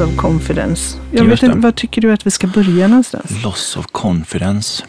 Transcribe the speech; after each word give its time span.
loss 0.00 0.10
of 0.12 0.16
confidence. 0.16 0.98
Jag 1.12 1.26
Just 1.28 1.42
vet 1.42 1.48
inte, 1.48 1.58
vad 1.58 1.74
tycker 1.74 2.00
du 2.02 2.12
att 2.12 2.26
vi 2.26 2.30
ska 2.30 2.46
börja 2.46 2.88
någonstans? 2.88 3.42
Loss 3.44 3.76
of 3.76 3.86
confidence. 3.86 4.84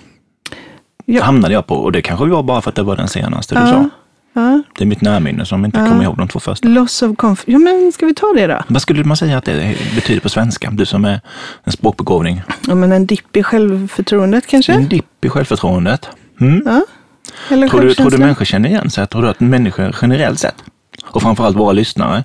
Ja. 1.05 1.23
hamnade 1.23 1.53
jag 1.53 1.67
på 1.67 1.75
och 1.75 1.91
det 1.91 2.01
kanske 2.01 2.25
var 2.25 2.43
bara 2.43 2.61
för 2.61 2.69
att 2.69 2.75
det 2.75 2.83
var 2.83 2.95
den 2.95 3.07
senaste 3.07 3.55
du 3.55 3.61
Ja. 3.61 3.67
sa. 3.67 3.89
Ja. 4.33 4.61
Det 4.77 4.83
är 4.83 4.85
mitt 4.87 5.01
närminne 5.01 5.45
som 5.45 5.65
inte 5.65 5.77
kommer 5.77 6.03
ihåg 6.03 6.17
de 6.17 6.27
två 6.27 6.39
första. 6.39 6.67
Loss 6.67 7.01
of 7.01 7.17
confidence. 7.17 7.51
Ja, 7.51 7.59
men 7.59 7.91
ska 7.91 8.05
vi 8.05 8.13
ta 8.13 8.33
det 8.35 8.47
då? 8.47 8.63
Vad 8.67 8.81
skulle 8.81 9.03
man 9.03 9.17
säga 9.17 9.37
att 9.37 9.45
det 9.45 9.77
betyder 9.95 10.21
på 10.21 10.29
svenska? 10.29 10.69
Du 10.71 10.85
som 10.85 11.05
är 11.05 11.21
en 11.63 11.71
språkbegåvning. 11.71 12.41
Ja, 12.67 12.75
men 12.75 12.91
en 12.91 13.05
dipp 13.05 13.37
i 13.37 13.43
självförtroendet 13.43 14.47
kanske? 14.47 14.73
En 14.73 14.89
dipp 14.89 15.25
i 15.25 15.29
självförtroendet. 15.29 16.07
Mm. 16.41 16.61
Ja. 16.65 16.81
Eller 17.49 17.67
Tror, 17.67 17.81
du, 17.81 17.93
tror 17.93 18.09
du 18.11 18.17
människor 18.17 18.45
känner 18.45 18.69
igen 18.69 18.89
sig? 18.89 19.07
Tror 19.07 19.21
du 19.21 19.29
att 19.29 19.39
människor 19.39 19.95
generellt 20.01 20.39
sett, 20.39 20.55
och 21.05 21.21
framförallt 21.21 21.57
våra 21.57 21.71
lyssnare, 21.71 22.23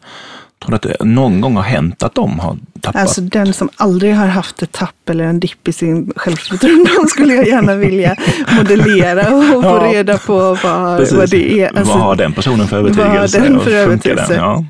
tror 0.62 0.70
du 0.70 0.76
att 0.76 0.82
det 0.82 1.04
någon 1.04 1.40
gång 1.40 1.56
har 1.56 1.62
hänt 1.62 2.02
att 2.02 2.14
de 2.14 2.38
har 2.40 2.58
tappat? 2.80 3.02
Alltså 3.02 3.20
den 3.20 3.52
som 3.52 3.68
aldrig 3.76 4.14
har 4.14 4.26
haft 4.26 4.62
ett 4.62 4.72
tapp 4.72 5.08
eller 5.10 5.24
en 5.24 5.40
dipp 5.40 5.68
i 5.68 5.72
sin 5.72 6.12
självförtroende, 6.16 6.90
de 7.02 7.08
skulle 7.08 7.34
jag 7.34 7.46
gärna 7.48 7.74
vilja 7.74 8.16
modellera 8.56 9.34
och 9.34 9.44
få 9.44 9.60
Ja. 9.62 9.88
reda 9.92 10.18
på 10.18 10.38
vad, 10.62 10.98
Precis. 10.98 11.14
vad 11.16 11.30
det 11.30 11.60
är. 11.62 11.68
Alltså, 11.78 11.92
vad 11.94 12.02
har 12.02 12.16
den 12.16 12.32
personen 12.32 12.66
för 12.68 12.82
vad 12.82 12.96
har 12.96 13.04
övertygelse? 13.16 13.40
den 13.40 13.60
för 13.60 13.70
övertygelse? 13.70 14.32
Den? 14.34 14.42
Ja. 14.42 14.64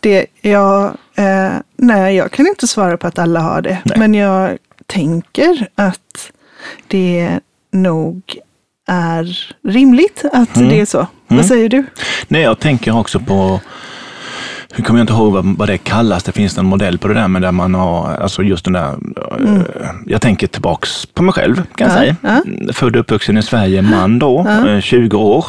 det, 0.00 0.26
jag, 0.40 0.84
eh, 1.14 1.50
nej, 1.78 2.16
jag 2.16 2.30
kan 2.30 2.46
inte 2.46 2.66
svara 2.66 2.96
på 2.96 3.06
att 3.06 3.18
alla 3.18 3.40
har 3.40 3.62
det. 3.62 3.78
Nej. 3.84 3.98
Men 3.98 4.14
jag 4.14 4.58
tänker 4.86 5.66
att 5.74 6.32
det 6.88 7.30
nog 7.72 8.22
är 8.88 9.38
rimligt 9.68 10.24
att 10.32 10.56
Mm. 10.56 10.68
det 10.68 10.80
är 10.80 10.84
så. 10.86 10.98
Mm. 10.98 11.08
Vad 11.26 11.46
säger 11.46 11.68
du? 11.68 11.84
Nej, 12.28 12.42
jag 12.42 12.58
tänker 12.58 12.96
också 12.98 13.20
på, 13.20 13.60
hur 14.72 14.84
kommer 14.84 15.00
jag 15.00 15.02
inte 15.04 15.12
ihåg 15.12 15.32
vad, 15.32 15.44
vad 15.58 15.68
det 15.68 15.78
kallas, 15.78 16.22
det 16.24 16.32
finns 16.32 16.58
en 16.58 16.66
modell 16.66 16.98
på 16.98 17.08
det 17.08 17.14
där, 17.14 17.28
men 17.28 17.42
där 17.42 17.52
man 17.52 17.74
har, 17.74 18.14
alltså 18.14 18.42
just 18.42 18.64
den 18.64 18.72
där, 18.72 18.88
eh, 19.40 19.62
jag 20.06 20.20
tänker 20.20 20.46
tillbaks 20.46 21.06
på 21.06 21.22
mig 21.22 21.32
själv 21.32 21.62
kan 21.74 21.88
jag 21.90 21.98
Mm. 21.98 22.16
Ja, 22.22 22.28
säga. 22.28 22.72
Född 22.72 22.96
och 22.96 23.00
uppvuxen 23.00 23.38
i 23.38 23.42
Sverige, 23.42 23.82
man 23.82 24.18
då, 24.18 24.46
Ja. 24.48 24.68
eh, 24.68 24.80
20 24.80 25.18
år. 25.18 25.44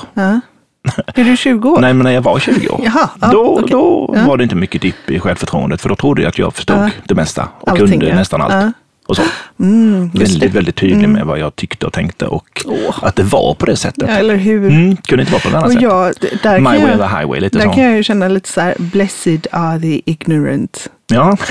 Är 1.16 1.24
du 1.24 1.38
20 1.38 1.70
år? 1.70 1.80
Nej, 1.82 1.94
men 1.94 2.04
när 2.04 2.12
jag 2.12 2.22
var 2.22 2.40
20 2.40 2.68
år, 2.70 2.82
Jaha, 2.86 3.10
ja, 3.22 3.28
då, 3.32 3.46
okej. 3.58 3.68
då 3.72 4.14
Ja. 4.16 4.26
var 4.28 4.38
det 4.38 4.44
inte 4.44 4.56
mycket 4.56 4.82
dipp 4.82 5.10
i 5.10 5.20
självförtroendet, 5.20 5.82
för 5.82 5.90
då 5.90 5.96
trodde 5.96 6.22
jag 6.22 6.30
att 6.30 6.38
jag 6.38 6.54
förstod 6.54 6.78
Ja. 6.78 6.90
det 7.08 7.16
mesta 7.16 7.48
och 7.60 7.70
Allting, 7.70 7.88
kunde 8.00 8.16
nästan 8.16 8.42
allt. 8.42 8.76
Ja. 9.08 9.10
Och 9.10 9.16
så. 9.16 9.22
Mm, 9.60 10.10
Väldigt, 10.14 10.54
väldigt 10.54 10.76
tydlig 10.76 11.10
med 11.10 11.26
vad 11.26 11.40
jag 11.40 11.56
tyckte 11.56 11.86
och 11.86 11.94
tänkte 11.94 12.26
och 12.26 12.62
Åh. 12.66 13.00
att 13.02 13.16
det 13.16 13.24
var 13.24 13.54
på 13.54 13.66
det 13.66 13.76
sättet. 13.76 14.10
Ja, 14.10 14.16
eller 14.16 14.36
hur? 14.36 14.68
Mm, 14.70 14.96
kunde 14.98 15.22
inte 15.22 15.32
vara 15.32 15.42
på 15.42 15.50
något 15.50 15.58
annat 15.58 15.72
sätt. 15.74 15.82
jag, 15.82 16.14
d- 16.22 16.28
där 16.44 16.60
My 16.60 16.64
way 16.66 16.94
or 16.96 17.18
highway, 17.20 17.40
lite 17.40 17.58
där 17.58 17.66
så. 17.66 17.72
kan 17.74 17.84
jag 17.84 17.96
ju 17.98 18.04
känna 18.04 18.28
lite 18.28 18.50
så 18.50 18.62
här, 18.62 18.76
blessed 18.80 19.48
are 19.52 19.80
the 19.80 20.02
ignorant. 20.12 20.90
Ja. 21.08 21.38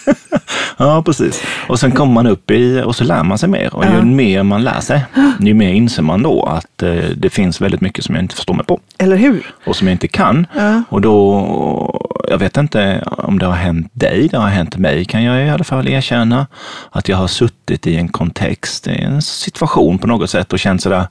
ja, 0.86 1.02
precis. 1.02 1.42
Och 1.68 1.80
sen 1.80 1.92
kommer 1.92 2.12
man 2.12 2.26
upp 2.26 2.50
i, 2.50 2.82
och 2.84 2.96
så 2.96 3.04
lär 3.04 3.22
man 3.24 3.38
sig 3.38 3.48
mer. 3.48 3.74
Och 3.74 3.84
ju 3.84 3.90
Ja. 3.90 4.02
mer 4.02 4.42
man 4.42 4.62
lär 4.64 4.80
sig, 4.80 5.04
ju 5.40 5.54
mer 5.54 5.68
inser 5.72 6.02
man 6.02 6.22
då 6.22 6.42
att 6.44 6.82
eh, 6.82 6.92
det 7.16 7.30
finns 7.30 7.60
väldigt 7.60 7.80
mycket 7.80 8.04
som 8.04 8.14
jag 8.14 8.24
inte 8.24 8.34
förstår 8.36 8.54
mig 8.54 8.66
på. 8.66 8.80
Eller 8.98 9.16
hur? 9.16 9.54
Och 9.66 9.76
som 9.76 9.86
jag 9.88 9.94
inte 9.94 10.08
kan. 10.08 10.46
Ja. 10.56 10.82
Och 10.88 11.00
då, 11.00 12.24
jag 12.28 12.38
vet 12.38 12.56
inte 12.56 13.02
om 13.06 13.38
det 13.38 13.46
har 13.46 13.52
hänt 13.52 13.90
dig, 13.92 14.28
det 14.28 14.36
har 14.38 14.48
hänt 14.48 14.76
mig 14.76 15.04
kan 15.04 15.24
jag 15.24 15.46
i 15.46 15.50
alla 15.50 15.64
fall 15.64 15.88
erkänna. 15.88 16.46
Att 16.90 17.08
jag 17.08 17.16
har 17.16 17.28
suttit 17.28 17.86
i 17.86 17.96
en 17.96 18.08
kontext, 18.08 18.86
i 18.86 18.90
en 19.02 19.22
situation 19.22 19.98
på 19.98 20.06
något 20.06 20.30
sätt 20.30 20.52
och 20.52 20.58
känt 20.58 20.82
sådär, 20.82 21.08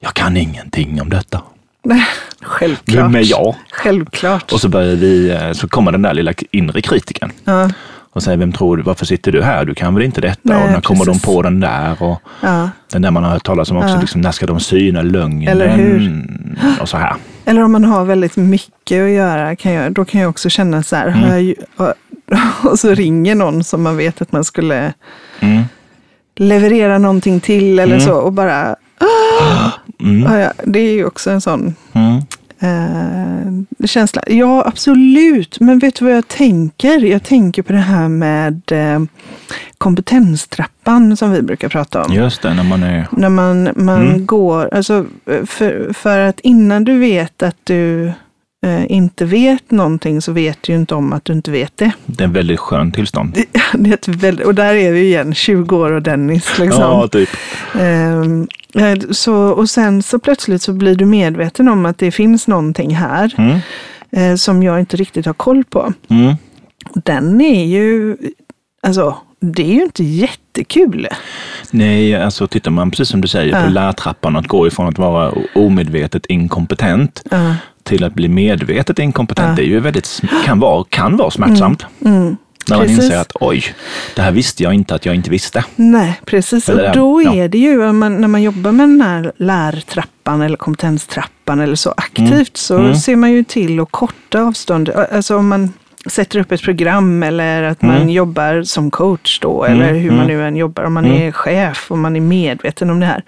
jag 0.00 0.14
kan 0.14 0.36
ingenting 0.36 1.02
om 1.02 1.08
detta. 1.10 1.40
Nej, 1.84 2.02
självklart. 2.42 3.04
Vem 3.04 3.14
är 3.14 3.30
jag? 3.30 3.54
Självklart. 3.70 4.52
Och 4.52 4.60
så 4.60 4.68
börjar 4.68 4.96
vi, 4.96 5.30
eh, 5.30 5.52
så 5.52 5.68
kommer 5.68 5.92
den 5.92 6.02
där 6.02 6.14
lilla 6.14 6.32
inre 6.50 6.80
kritiken. 6.82 7.32
ja, 7.44 7.70
och 8.12 8.22
säger, 8.22 8.38
vem 8.38 8.52
tror 8.52 8.76
du, 8.76 8.82
varför 8.82 9.06
sitter 9.06 9.32
du 9.32 9.42
här? 9.42 9.64
Du 9.64 9.74
kan 9.74 9.94
väl 9.94 10.04
inte 10.04 10.20
detta? 10.20 10.40
Nej, 10.42 10.64
och 10.64 10.70
när 10.70 10.80
kommer 10.80 11.04
de 11.04 11.18
på 11.18 11.42
den 11.42 11.60
där? 11.60 12.02
Och 12.02 12.20
ja. 12.42 12.70
den 12.92 13.02
där 13.02 13.10
man 13.10 13.24
har 13.24 13.30
hört 13.30 13.44
talas 13.46 13.70
om 13.70 13.76
också, 13.76 13.88
Ja. 13.88 14.00
liksom, 14.00 14.20
när 14.20 14.32
ska 14.32 14.46
de 14.46 14.60
syna 14.60 15.02
lögnen? 15.02 15.48
Eller 15.48 15.68
hur? 15.68 16.24
Och 16.80 16.88
så 16.88 16.96
här. 16.96 17.14
Eller 17.44 17.62
om 17.62 17.72
man 17.72 17.84
har 17.84 18.04
väldigt 18.04 18.36
mycket 18.36 19.04
att 19.04 19.10
göra, 19.10 19.56
kan 19.56 19.72
jag, 19.72 19.92
då 19.92 20.04
kan 20.04 20.20
jag 20.20 20.30
också 20.30 20.48
känna 20.48 20.82
så 20.82 20.96
här, 20.96 21.06
Mm. 21.08 21.46
jag, 21.46 21.54
och, 21.76 21.94
och 22.70 22.78
så 22.78 22.94
ringer 22.94 23.34
någon 23.34 23.64
som 23.64 23.82
man 23.82 23.96
vet 23.96 24.22
att 24.22 24.32
man 24.32 24.44
skulle 24.44 24.92
Mm. 25.40 25.62
leverera 26.36 26.98
någonting 26.98 27.40
till 27.40 27.78
eller 27.78 27.94
Mm. 27.94 28.06
så 28.06 28.14
och 28.14 28.32
bara, 28.32 28.76
Mm. 30.00 30.22
ja, 30.32 30.38
ja, 30.38 30.52
det 30.64 30.78
är 30.80 30.92
ju 30.92 31.04
också 31.04 31.30
en 31.30 31.40
sån 31.40 31.74
Mm. 31.92 32.22
Eh, 32.60 33.86
känsla. 33.86 34.22
Ja, 34.26 34.62
absolut. 34.66 35.60
Men 35.60 35.78
vet 35.78 35.94
du 35.94 36.04
vad 36.04 36.14
jag 36.14 36.28
tänker? 36.28 37.04
Jag 37.04 37.22
tänker 37.22 37.62
på 37.62 37.72
det 37.72 37.78
här 37.78 38.08
med 38.08 38.62
eh, 38.72 39.00
kompetenstrappan 39.78 41.16
som 41.16 41.30
vi 41.32 41.42
brukar 41.42 41.68
prata 41.68 42.02
om. 42.04 42.12
Just 42.12 42.42
det, 42.42 42.54
när 42.54 42.62
man 42.64 42.82
är... 42.82 43.06
När 43.10 43.28
man, 43.28 43.68
man 43.76 44.06
Mm. 44.08 44.26
går, 44.26 44.74
alltså 44.74 45.06
för, 45.46 45.92
för 45.92 46.18
att 46.18 46.40
innan 46.40 46.84
du 46.84 46.98
vet 46.98 47.42
att 47.42 47.56
du 47.64 48.06
eh, 48.06 48.12
inte 48.88 49.24
vet 49.24 49.70
någonting 49.70 50.22
så 50.22 50.32
vet 50.32 50.58
du 50.62 50.72
ju 50.72 50.78
inte 50.78 50.94
om 50.94 51.12
att 51.12 51.24
du 51.24 51.32
inte 51.32 51.50
vet 51.50 51.76
det. 51.76 51.90
Det 52.06 52.22
är 52.24 52.26
en 52.26 52.32
väldigt 52.32 52.60
skön 52.60 52.92
tillstånd. 52.92 53.36
det 53.74 53.90
är 53.90 53.94
ett 53.94 54.08
väldigt, 54.08 54.46
och 54.46 54.54
där 54.54 54.74
är 54.74 54.92
vi 54.92 55.00
igen, 55.00 55.34
20 55.34 55.76
år 55.76 55.92
och 55.92 56.02
Dennis. 56.02 56.58
Liksom. 56.58 56.82
Ja, 56.82 57.08
typ. 57.08 57.28
Ehm, 57.80 58.48
eh, 58.74 58.98
så, 59.10 59.34
och 59.34 59.70
sen 59.70 60.02
så 60.02 60.18
plötsligt 60.18 60.62
så 60.62 60.72
blir 60.72 60.94
du 60.96 61.04
medveten 61.04 61.68
om 61.68 61.86
att 61.86 61.98
det 61.98 62.10
finns 62.10 62.48
någonting 62.48 62.94
här 62.94 63.34
Mm. 63.38 63.58
eh, 64.10 64.36
som 64.36 64.62
jag 64.62 64.80
inte 64.80 64.96
riktigt 64.96 65.26
har 65.26 65.32
koll 65.34 65.64
på. 65.64 65.92
Mm. 66.08 66.34
Den 67.04 67.40
är 67.40 67.64
ju, 67.64 68.16
alltså 68.82 69.16
det 69.40 69.62
är 69.62 69.74
ju 69.74 69.82
inte 69.82 70.04
jättekul. 70.04 71.08
Nej, 71.70 72.16
alltså 72.22 72.46
tittar 72.46 72.70
man 72.70 72.90
precis 72.90 73.08
som 73.08 73.20
du 73.20 73.28
säger 73.28 73.52
Ja. 73.60 73.62
på 73.64 73.70
lärtrappan, 73.70 74.36
att 74.36 74.46
gå 74.46 74.66
ifrån 74.66 74.88
att 74.88 74.98
vara 74.98 75.32
omedvetet 75.54 76.26
inkompetent 76.26 77.22
Ja. 77.30 77.54
Till 77.88 78.04
att 78.04 78.14
bli 78.14 78.28
medvetet 78.28 78.98
inkompetent, 78.98 79.48
Ja. 79.48 79.54
det 79.56 79.62
är 79.62 79.66
ju 79.70 79.80
väldigt, 79.80 80.20
kan 80.44 80.58
vara, 80.60 80.84
kan 80.88 81.16
vara 81.16 81.30
smärtsamt. 81.30 81.86
Mm. 82.04 82.36
När 82.70 82.76
man 82.76 82.86
Precis. 82.86 83.04
inser 83.04 83.18
att 83.18 83.32
oj, 83.40 83.64
det 84.16 84.22
här 84.22 84.32
visste 84.32 84.62
jag 84.62 84.74
inte 84.74 84.94
att 84.94 85.06
jag 85.06 85.14
inte 85.14 85.30
visste. 85.30 85.64
Nej, 85.76 86.20
precis. 86.24 86.68
Eller, 86.68 86.88
och 86.90 86.96
då 86.96 87.22
ja. 87.22 87.34
är 87.34 87.48
det 87.48 87.58
ju, 87.58 87.92
man, 87.92 88.20
när 88.20 88.28
man 88.28 88.42
jobbar 88.42 88.72
med 88.72 88.88
den 88.88 89.00
här 89.00 89.32
lärtrappan 89.36 90.42
eller 90.42 90.56
kompetenstrappan 90.56 91.60
eller 91.60 91.74
så 91.76 91.94
aktivt, 91.96 92.56
så 92.56 92.78
Mm. 92.78 92.96
ser 92.96 93.16
man 93.16 93.32
ju 93.32 93.44
till 93.44 93.80
att 93.80 93.88
korta 93.90 94.42
avstånd. 94.42 94.90
Alltså 94.90 95.36
om 95.36 95.48
man 95.48 95.72
sätter 96.06 96.38
upp 96.38 96.52
ett 96.52 96.62
program 96.62 97.22
eller 97.22 97.62
att 97.62 97.82
man 97.82 97.96
Mm. 97.96 98.08
jobbar 98.10 98.62
som 98.62 98.90
coach 98.90 99.40
då, 99.40 99.64
Mm, 99.64 99.80
eller 99.80 99.94
hur 99.94 100.10
man 100.10 100.20
mm. 100.24 100.26
nu 100.36 100.46
än 100.46 100.56
jobbar, 100.56 100.82
om 100.84 100.92
man 100.94 101.04
Mm. 101.04 101.22
är 101.22 101.32
chef 101.32 101.90
och 101.90 101.98
man 101.98 102.16
är 102.16 102.20
medveten 102.20 102.90
om 102.90 103.00
det 103.00 103.06
här, 103.06 103.22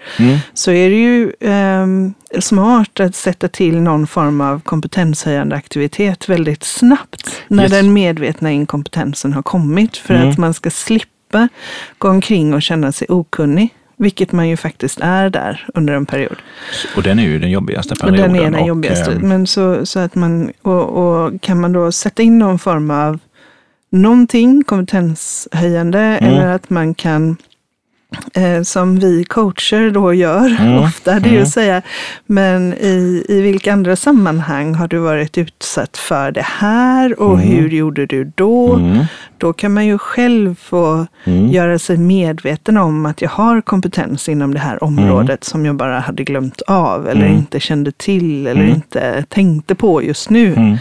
så 0.53 0.71
är 0.71 0.89
det 0.89 0.95
ju 0.95 1.31
ehm, 1.39 2.13
smart 2.39 2.99
att 2.99 3.15
sätta 3.15 3.47
till 3.47 3.81
någon 3.81 4.07
form 4.07 4.41
av 4.41 4.61
kompetenshöjande 4.61 5.55
aktivitet 5.55 6.29
väldigt 6.29 6.63
snabbt 6.63 7.41
när 7.47 7.63
Yes. 7.63 7.71
den 7.71 7.93
medvetna 7.93 8.51
inkompetensen 8.51 9.33
har 9.33 9.41
kommit 9.41 9.97
för 9.97 10.13
att 10.13 10.37
man 10.37 10.53
ska 10.53 10.69
slippa 10.69 11.47
gå 11.97 12.09
omkring 12.09 12.53
och 12.53 12.61
känna 12.61 12.91
sig 12.91 13.07
okunnig. 13.09 13.69
Vilket 14.01 14.31
man 14.31 14.49
ju 14.49 14.57
faktiskt 14.57 14.99
är 15.01 15.29
där 15.29 15.67
under 15.73 15.93
en 15.93 16.05
period. 16.05 16.37
Och 16.95 17.03
den 17.03 17.19
är 17.19 17.23
ju 17.23 17.39
den 17.39 17.51
jobbigaste 17.51 17.93
Och 17.93 17.99
perioden. 17.99 18.33
den 18.33 18.35
är 18.35 18.51
den 18.51 18.55
och, 18.61 18.67
jobbigaste. 18.67 19.11
eh, 19.11 19.19
Men 19.19 19.47
så, 19.47 19.85
så 19.85 19.99
att 19.99 20.15
man, 20.15 20.51
och, 20.61 20.83
och 20.89 21.41
kan 21.41 21.61
man 21.61 21.71
då 21.73 21.91
sätta 21.91 22.21
in 22.23 22.39
någon 22.39 22.59
form 22.59 22.91
av 22.91 23.19
någonting 23.89 24.63
kompetenshöjande 24.63 25.99
Mm. 25.99 26.33
eller 26.33 26.47
att 26.47 26.69
man 26.69 26.93
kan 26.93 27.37
Eh, 28.33 28.61
som 28.61 28.99
vi 28.99 29.23
coacher 29.23 29.91
då 29.91 30.13
gör 30.13 30.57
Mm, 30.59 30.77
ofta, 30.83 31.19
det 31.19 31.29
är 31.29 31.31
mm. 31.31 31.43
att 31.43 31.49
säga, 31.49 31.81
men 32.25 32.73
i, 32.73 33.25
i 33.29 33.41
vilka 33.41 33.73
andra 33.73 33.95
sammanhang 33.95 34.73
har 34.73 34.87
du 34.87 34.97
varit 34.97 35.37
utsatt 35.37 35.97
för 35.97 36.31
det 36.31 36.45
här 36.45 37.19
och 37.21 37.33
Mm. 37.33 37.47
hur 37.47 37.69
gjorde 37.69 38.05
du 38.05 38.31
då? 38.35 38.73
Mm. 38.75 39.05
Då 39.37 39.53
kan 39.53 39.73
man 39.73 39.85
ju 39.85 39.97
själv 39.97 40.55
få 40.55 41.07
Mm. 41.23 41.47
göra 41.47 41.79
sig 41.79 41.97
medveten 41.97 42.77
om 42.77 43.05
att 43.05 43.21
jag 43.21 43.29
har 43.29 43.61
kompetens 43.61 44.29
inom 44.29 44.53
det 44.53 44.59
här 44.59 44.83
området 44.83 45.43
som 45.43 45.65
jag 45.65 45.75
bara 45.75 45.99
hade 45.99 46.23
glömt 46.23 46.61
av 46.61 47.07
eller 47.07 47.25
Mm. 47.25 47.37
inte 47.37 47.59
kände 47.59 47.91
till 47.91 48.47
eller 48.47 48.61
Mm. 48.63 48.75
inte 48.75 49.25
tänkte 49.29 49.75
på 49.75 50.03
just 50.03 50.29
nu. 50.29 50.53
Mm. 50.53 50.77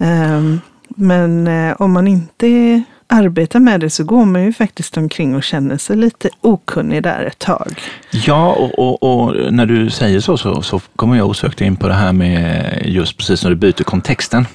Ehm, 0.00 0.60
men 0.88 1.46
eh, 1.46 1.74
om 1.78 1.92
man 1.92 2.08
inte 2.08 2.82
arbetar 3.08 3.60
med 3.60 3.80
det 3.80 3.90
så 3.90 4.04
går 4.04 4.24
man 4.24 4.44
ju 4.44 4.52
faktiskt 4.52 4.96
omkring 4.96 5.34
och 5.36 5.42
känner 5.42 5.76
sig 5.76 5.96
lite 5.96 6.28
okunnig 6.40 7.02
där 7.02 7.24
ett 7.24 7.38
tag. 7.38 7.80
Ja, 8.10 8.52
och, 8.52 8.78
och, 8.78 9.02
och 9.02 9.52
när 9.54 9.66
du 9.66 9.90
säger 9.90 10.20
så, 10.20 10.36
så 10.36 10.62
så 10.62 10.80
kommer 10.96 11.16
jag 11.16 11.28
osökt 11.28 11.60
in 11.60 11.76
på 11.76 11.88
det 11.88 11.94
här 11.94 12.12
med 12.12 12.82
just 12.84 13.16
precis 13.18 13.42
när 13.42 13.50
du 13.50 13.56
byter 13.56 13.82
kontexten. 13.84 14.46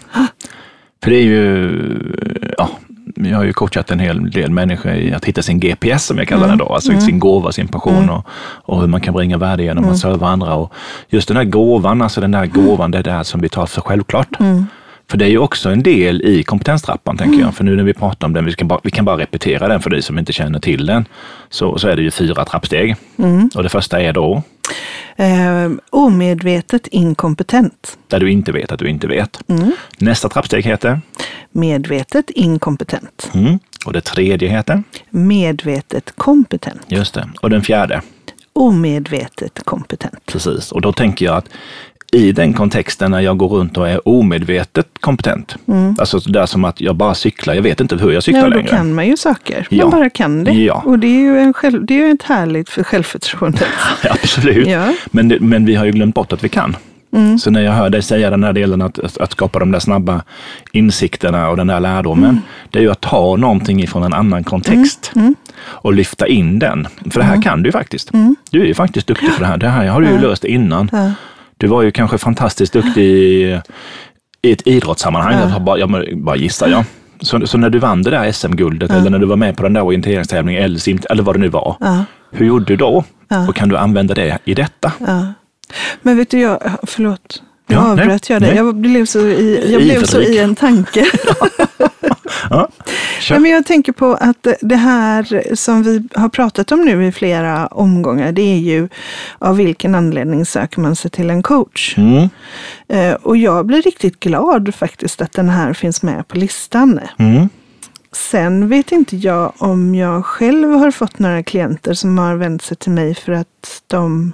För 1.03 1.11
det 1.11 1.17
är 1.17 1.23
ju, 1.23 2.53
ja, 2.57 2.69
jag 3.15 3.37
har 3.37 3.43
ju 3.43 3.53
coachat 3.53 3.91
en 3.91 3.99
hel 3.99 4.31
del 4.31 4.51
människor 4.51 4.91
i 4.93 5.13
att 5.13 5.25
hitta 5.25 5.41
sin 5.41 5.59
GPS 5.59 6.05
som 6.05 6.17
jag 6.17 6.27
kallar 6.27 6.45
Mm. 6.45 6.57
det 6.57 6.63
då, 6.63 6.73
alltså 6.73 6.99
sin 6.99 7.19
gåva, 7.19 7.51
sin 7.51 7.67
passion 7.67 8.09
och, 8.09 8.25
och 8.63 8.79
hur 8.81 8.87
man 8.87 9.01
kan 9.01 9.13
bringa 9.13 9.37
värde 9.37 9.63
genom 9.63 9.83
Mm. 9.83 9.93
att 9.93 9.99
serva 9.99 10.27
andra. 10.27 10.53
Och 10.55 10.73
just 11.09 11.27
den 11.27 11.37
där 11.37 11.43
gåvan, 11.43 12.01
alltså 12.01 12.21
den 12.21 12.31
där 12.31 12.45
gåvan, 12.45 12.91
det 12.91 12.97
är 12.97 13.03
det 13.03 13.23
som 13.23 13.41
vi 13.41 13.49
tar 13.49 13.65
för 13.65 13.81
självklart. 13.81 14.29
Mm. 15.11 15.17
För 15.17 15.17
det 15.17 15.25
är 15.25 15.29
ju 15.29 15.37
också 15.37 15.69
en 15.69 15.83
del 15.83 16.21
i 16.21 16.43
kompetenstrappan, 16.43 17.17
tänker 17.17 17.39
jag. 17.39 17.55
För 17.55 17.63
nu 17.63 17.75
när 17.75 17.83
vi 17.83 17.93
pratar 17.93 18.27
om 18.27 18.33
den, 18.33 18.45
vi, 18.45 18.51
ska 18.51 18.65
bara, 18.65 18.79
vi 18.83 18.91
kan 18.91 19.05
bara 19.05 19.17
repetera 19.17 19.67
den 19.67 19.81
för 19.81 19.89
dig 19.89 20.01
som 20.01 20.19
inte 20.19 20.33
känner 20.33 20.59
till 20.59 20.85
den, 20.85 21.05
så, 21.49 21.77
så 21.77 21.87
är 21.87 21.95
det 21.95 22.01
ju 22.01 22.11
fyra 22.11 22.45
trappsteg. 22.45 22.95
Och 23.55 23.63
det 23.63 23.69
första 23.69 24.01
är 24.01 24.13
då, 24.13 24.43
Eh, 25.15 25.69
omedvetet 25.89 26.87
inkompetent. 26.87 27.97
där 28.07 28.19
du 28.19 28.31
inte 28.31 28.51
vet 28.51 28.71
att 28.71 28.79
du 28.79 28.89
inte 28.89 29.07
vet. 29.07 29.39
Nästa 29.97 30.29
trappsteg 30.29 30.65
heter, 30.65 31.01
Medvetet 31.51 32.29
inkompetent. 32.29 33.31
mm. 33.33 33.59
och 33.85 33.93
det 33.93 34.01
tredje 34.01 34.49
heter, 34.49 34.83
Medvetet 35.09 36.13
kompetent. 36.17 36.81
just 36.87 37.13
det, 37.13 37.29
och 37.41 37.49
den 37.49 37.61
fjärde. 37.61 38.01
Omedvetet 38.53 39.59
kompetent. 39.65 40.25
Precis, 40.25 40.71
och 40.71 40.81
då 40.81 40.93
tänker 40.93 41.25
jag 41.25 41.35
att 41.37 41.49
i 42.11 42.31
den 42.31 42.53
kontexten 42.53 43.11
när 43.11 43.19
jag 43.19 43.37
går 43.37 43.47
runt 43.47 43.77
och 43.77 43.89
är 43.89 44.07
omedvetet 44.07 44.87
kompetent, 44.99 45.55
alltså 45.97 46.19
där 46.19 46.45
som 46.45 46.65
att 46.65 46.81
jag 46.81 46.95
bara 46.95 47.13
cyklar, 47.15 47.53
jag 47.53 47.61
vet 47.61 47.79
inte 47.79 47.95
hur 47.95 48.11
jag 48.11 48.23
cyklar 48.23 48.41
Ja, 48.41 48.49
då 48.49 48.55
längre. 48.55 48.69
kan 48.69 48.93
man 48.93 49.07
ju 49.07 49.17
saker. 49.17 49.67
Ja. 49.69 49.83
Man 49.85 49.99
bara 49.99 50.09
kan 50.09 50.43
det. 50.43 50.51
Ja. 50.51 50.83
Och 50.85 50.99
det 50.99 51.07
är 51.07 51.19
ju 51.21 51.39
en 51.39 51.53
själv, 51.53 51.85
det 51.85 51.93
är 52.01 52.07
ju 52.07 52.11
ett 52.13 52.23
härligt 52.23 52.69
för 52.69 52.83
självförtroendet. 52.83 53.67
Absolut, 54.09 54.67
Ja. 54.67 54.93
men, 55.11 55.27
det, 55.27 55.39
men 55.39 55.65
vi 55.65 55.75
har 55.75 55.85
ju 55.85 55.91
glömt 55.91 56.15
bort 56.15 56.33
att 56.33 56.43
vi 56.43 56.49
kan. 56.49 56.75
Så 57.39 57.51
när 57.51 57.61
jag 57.61 57.71
hör 57.71 57.89
dig 57.89 58.01
säga 58.01 58.29
den 58.29 58.43
här 58.43 58.53
delen 58.53 58.81
att, 58.81 58.99
att, 58.99 59.17
att 59.17 59.31
skapa 59.31 59.59
de 59.59 59.71
där 59.71 59.79
snabba 59.79 60.21
insikterna 60.71 61.49
och 61.49 61.57
den 61.57 61.67
där 61.67 61.79
lärdomen, 61.79 62.41
det 62.69 62.79
är 62.79 62.83
ju 62.83 62.91
att 62.91 63.01
ta 63.01 63.35
någonting 63.35 63.83
ifrån 63.83 64.03
en 64.03 64.13
annan 64.13 64.43
kontext 64.43 65.11
och 65.61 65.93
lyfta 65.93 66.27
in 66.27 66.59
den. 66.59 66.87
För 67.11 67.19
det 67.19 67.25
här 67.25 67.41
kan 67.41 67.63
du 67.63 67.67
ju 67.67 67.71
faktiskt. 67.71 68.11
Du 68.51 68.61
är 68.61 68.65
ju 68.65 68.73
faktiskt 68.73 69.07
duktig 69.07 69.29
på 69.35 69.39
det 69.41 69.45
här. 69.47 69.57
Det 69.57 69.67
här 69.69 69.87
har 69.87 70.01
du 70.01 70.07
ju 70.07 70.19
löst 70.19 70.43
innan. 70.43 70.89
Ja. 70.91 71.11
Du 71.61 71.67
var 71.67 71.81
ju 71.81 71.91
kanske 71.91 72.17
fantastiskt 72.17 72.73
duktig 72.73 73.03
i, 73.03 73.59
i 74.41 74.51
ett 74.51 74.67
idrottssammanhang, 74.67 75.33
jag, 75.39 75.47
har 75.47 75.59
bara, 75.59 75.77
jag 75.77 76.05
bara 76.17 76.35
gissar 76.35 76.67
jag. 76.67 76.83
Så, 77.19 77.47
så 77.47 77.57
när 77.57 77.69
du 77.69 77.79
vann 77.79 78.01
det 78.01 78.09
där 78.09 78.31
SM-guldet 78.31 78.91
eller 78.91 79.09
när 79.09 79.19
du 79.19 79.25
var 79.25 79.35
med 79.35 79.57
på 79.57 79.63
den 79.63 79.73
där 79.73 79.81
orienteringstävlingen 79.81 80.63
eller, 80.63 80.79
sim, 80.79 80.99
eller 81.09 81.23
vad 81.23 81.35
det 81.35 81.39
nu 81.39 81.47
var, 81.47 81.75
Ja. 81.79 82.05
hur 82.31 82.45
gjorde 82.45 82.65
du 82.65 82.75
då? 82.75 83.03
Och 83.49 83.55
kan 83.55 83.69
du 83.69 83.77
använda 83.77 84.13
det 84.13 84.37
i 84.45 84.53
detta? 84.53 84.91
Ja. 84.99 85.33
Men 86.01 86.17
vet 86.17 86.29
du, 86.31 86.39
jag, 86.39 86.61
förlåt. 86.83 87.41
Nu 87.67 87.75
Ja, 87.75 87.91
avbröt 87.91 88.29
jag 88.29 88.41
dig. 88.41 88.55
Jag 88.55 88.75
blev 88.75 89.05
så 89.05 89.19
i, 89.19 89.71
jag 89.71 89.81
blev 89.81 90.03
så 90.03 90.21
i 90.21 90.37
en 90.37 90.55
tanke. 90.55 91.05
Ja, 93.29 93.39
men 93.39 93.51
jag 93.51 93.65
tänker 93.65 93.91
på 93.91 94.13
att 94.13 94.47
det 94.61 94.75
här 94.75 95.55
som 95.55 95.83
vi 95.83 96.07
har 96.15 96.29
pratat 96.29 96.71
om 96.71 96.81
nu 96.85 97.07
i 97.07 97.11
flera 97.11 97.67
omgångar, 97.67 98.31
det 98.31 98.41
är 98.41 98.57
ju 98.57 98.89
av 99.39 99.57
vilken 99.57 99.95
anledning 99.95 100.45
söker 100.45 100.81
man 100.81 100.95
sig 100.95 101.11
till 101.11 101.29
en 101.29 101.43
coach? 101.43 101.97
Mm, 101.97 102.29
Eh, 102.87 103.13
Och 103.13 103.37
jag 103.37 103.65
blir 103.65 103.81
riktigt 103.81 104.19
glad 104.19 104.75
faktiskt 104.75 105.21
att 105.21 105.33
den 105.33 105.49
här 105.49 105.73
finns 105.73 106.03
med 106.03 106.27
på 106.27 106.37
listan. 106.37 106.99
mm, 107.19 107.49
Sen 108.11 108.67
vet 108.69 108.91
inte 108.91 109.17
jag 109.17 109.53
om 109.57 109.95
jag 109.95 110.25
själv 110.25 110.69
har 110.71 110.91
fått 110.91 111.19
några 111.19 111.43
klienter 111.43 111.93
som 111.93 112.17
har 112.17 112.35
vänt 112.35 112.61
sig 112.61 112.77
till 112.77 112.91
mig 112.91 113.15
för 113.15 113.31
att 113.31 113.81
de, 113.87 114.33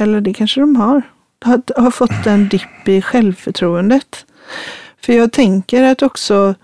eller 0.00 0.20
det 0.20 0.34
kanske 0.34 0.60
de 0.60 0.76
har, 0.76 1.02
har, 1.44 1.62
har 1.82 1.90
fått 1.90 2.26
en 2.26 2.48
dipp 2.48 2.88
i 2.88 3.02
självförtroendet. 3.02 4.24
För 5.04 5.12
jag 5.12 5.32
tänker 5.32 5.82
att 5.82 6.02
också, 6.02 6.54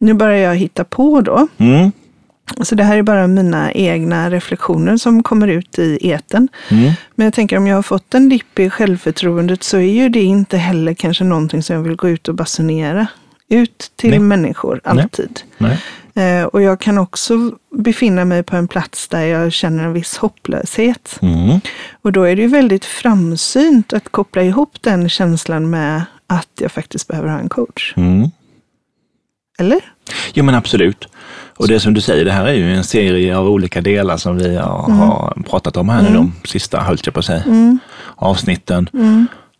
nu 0.00 0.14
börjar 0.14 0.36
jag 0.36 0.56
hitta 0.56 0.84
på 0.84 1.20
då, 1.20 1.48
mm, 1.58 1.92
så 2.62 2.74
det 2.74 2.84
här 2.84 2.96
är 2.96 3.02
bara 3.02 3.26
mina 3.26 3.72
egna 3.72 4.30
reflektioner 4.30 4.96
som 4.96 5.22
kommer 5.22 5.48
ut 5.48 5.78
i 5.78 5.98
eten. 6.10 6.48
mm. 6.68 6.92
Men 7.14 7.24
jag 7.24 7.34
tänker 7.34 7.56
om 7.56 7.66
jag 7.66 7.76
har 7.76 7.82
fått 7.82 8.14
en 8.14 8.28
dipp 8.28 8.58
i 8.58 8.70
självförtroendet 8.70 9.62
så 9.62 9.76
är 9.76 9.92
ju 9.92 10.08
det 10.08 10.22
inte 10.22 10.56
heller 10.56 10.94
kanske 10.94 11.24
någonting 11.24 11.62
som 11.62 11.76
jag 11.76 11.82
vill 11.82 11.96
gå 11.96 12.08
ut 12.08 12.28
och 12.28 12.34
basunera 12.34 13.06
ut 13.48 13.92
till 13.96 14.10
Nej. 14.10 14.18
människor 14.18 14.80
alltid. 14.84 15.40
Nej. 15.58 15.78
Eh, 16.14 16.44
och 16.44 16.62
jag 16.62 16.80
kan 16.80 16.98
också 16.98 17.52
befinna 17.70 18.24
mig 18.24 18.42
på 18.42 18.56
en 18.56 18.68
plats 18.68 19.08
där 19.08 19.24
jag 19.24 19.52
känner 19.52 19.84
en 19.84 19.92
viss 19.92 20.16
hopplöshet. 20.16 21.18
Mm. 21.22 21.60
Och 22.02 22.12
då 22.12 22.22
är 22.22 22.36
det 22.36 22.42
ju 22.42 22.48
väldigt 22.48 22.84
framsynt 22.84 23.92
att 23.92 24.08
koppla 24.08 24.42
ihop 24.42 24.76
den 24.80 25.08
känslan 25.08 25.70
med 25.70 26.02
att 26.26 26.48
jag 26.60 26.72
faktiskt 26.72 27.08
behöver 27.08 27.28
ha 27.28 27.38
en 27.38 27.48
coach. 27.48 27.94
Mm. 27.96 28.30
Eller? 29.58 29.80
Jo 30.34 30.44
men 30.44 30.54
absolut. 30.54 31.08
Och 31.56 31.68
det 31.68 31.80
som 31.80 31.94
du 31.94 32.00
säger, 32.00 32.24
det 32.24 32.32
här 32.32 32.46
är 32.46 32.52
ju 32.52 32.74
en 32.74 32.84
serie 32.84 33.36
av 33.36 33.48
olika 33.48 33.80
delar 33.80 34.16
som 34.16 34.38
vi 34.38 34.56
har, 34.56 34.90
har 34.90 35.42
pratat 35.50 35.76
om 35.76 35.88
här 35.88 36.02
nu 36.02 36.14
de 36.14 36.32
sista, 36.44 36.80
höll 36.80 36.98
jag 37.04 37.14
på 37.14 37.20
att 37.20 37.26
säga, 37.26 37.42
avsnitten. 38.16 38.88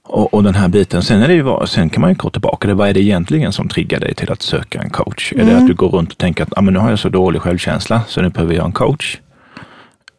Och, 0.08 0.34
och 0.34 0.42
den 0.42 0.54
här 0.54 0.68
biten. 0.68 1.02
Sen, 1.02 1.22
är 1.22 1.28
det 1.28 1.34
ju, 1.34 1.66
sen 1.66 1.90
kan 1.90 2.00
man 2.00 2.10
ju 2.10 2.16
gå 2.16 2.30
tillbaka. 2.30 2.68
Det, 2.68 2.74
vad 2.74 2.88
är 2.88 2.94
det 2.94 3.00
egentligen 3.00 3.52
som 3.52 3.68
triggar 3.68 4.00
dig 4.00 4.14
till 4.14 4.32
att 4.32 4.42
söka 4.42 4.82
en 4.82 4.90
coach? 4.90 5.32
Är 5.32 5.44
det 5.44 5.56
att 5.56 5.66
du 5.66 5.74
går 5.74 5.88
runt 5.88 6.12
och 6.12 6.18
tänker 6.18 6.42
att 6.42 6.58
ah, 6.58 6.60
men 6.60 6.74
nu 6.74 6.80
har 6.80 6.90
jag 6.90 6.98
så 6.98 7.08
dålig 7.08 7.42
självkänsla 7.42 8.02
så 8.08 8.22
nu 8.22 8.28
behöver 8.28 8.54
jag 8.54 8.66
en 8.66 8.72
coach? 8.72 9.18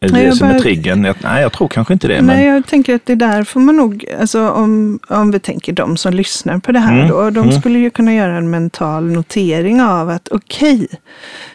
Är 0.02 0.08
det 0.08 0.14
det 0.14 0.22
jag 0.24 0.36
som 0.36 0.48
är 0.48 0.58
triggern? 0.58 1.14
Nej, 1.22 1.42
jag 1.42 1.52
tror 1.52 1.68
kanske 1.68 1.92
inte 1.92 2.08
det. 2.08 2.22
Nej, 2.22 2.36
Men, 2.36 2.54
jag 2.54 2.66
tänker 2.66 2.94
att 2.94 3.06
det 3.06 3.14
där 3.14 3.44
får 3.44 3.60
man 3.60 3.76
nog, 3.76 4.06
alltså 4.20 4.50
om, 4.50 4.98
om 5.08 5.30
vi 5.30 5.40
tänker 5.40 5.72
de 5.72 5.96
som 5.96 6.14
lyssnar 6.14 6.58
på 6.58 6.72
det 6.72 6.78
här 6.78 6.92
Mm, 6.94 7.08
då, 7.08 7.30
de 7.30 7.52
skulle 7.52 7.78
ju 7.78 7.90
kunna 7.90 8.14
göra 8.14 8.36
en 8.36 8.50
mental 8.50 9.04
notering 9.12 9.80
av 9.82 10.08
att 10.10 10.28
okej, 10.30 10.88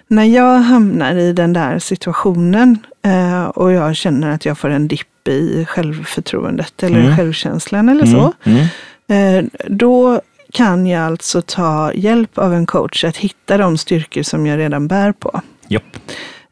när 0.07 0.23
jag 0.23 0.57
hamnar 0.59 1.15
i 1.15 1.33
den 1.33 1.53
där 1.53 1.79
situationen 1.79 2.77
eh, 3.05 3.43
och 3.43 3.71
jag 3.71 3.95
känner 3.95 4.29
att 4.31 4.45
jag 4.45 4.57
får 4.57 4.69
en 4.69 4.87
dipp 4.87 5.27
i 5.27 5.65
självförtroendet 5.65 6.83
eller 6.83 6.99
Mm. 6.99 7.17
självkänslan 7.17 7.89
eller 7.89 8.05
så, 8.05 8.33
mm, 8.43 8.65
eh, 9.07 9.45
då 9.67 10.21
kan 10.53 10.87
jag 10.87 11.03
alltså 11.05 11.41
ta 11.41 11.93
hjälp 11.93 12.37
av 12.37 12.53
en 12.53 12.65
coach 12.65 13.03
att 13.03 13.17
hitta 13.17 13.57
de 13.57 13.77
styrkor 13.77 14.23
som 14.23 14.45
jag 14.47 14.59
redan 14.59 14.87
bär 14.87 15.11
på. 15.11 15.41
japp. 15.67 15.97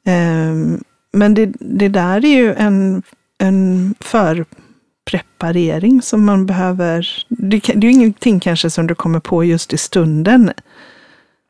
Ehm, 0.06 0.84
Men 1.14 1.34
det, 1.34 1.52
det 1.60 1.88
där 1.88 2.26
är 2.26 2.36
ju 2.36 2.54
en, 2.54 3.04
en 3.38 3.94
förpreparering 4.00 6.02
som 6.02 6.26
man 6.26 6.46
behöver. 6.46 7.26
Det, 7.28 7.60
det 7.60 7.74
är 7.88 7.92
ju 7.92 7.92
ingenting 7.92 8.40
kanske 8.40 8.70
som 8.70 8.88
du 8.88 8.96
kommer 8.96 9.20
på 9.20 9.44
just 9.44 9.74
i 9.74 9.78
stunden. 9.78 10.52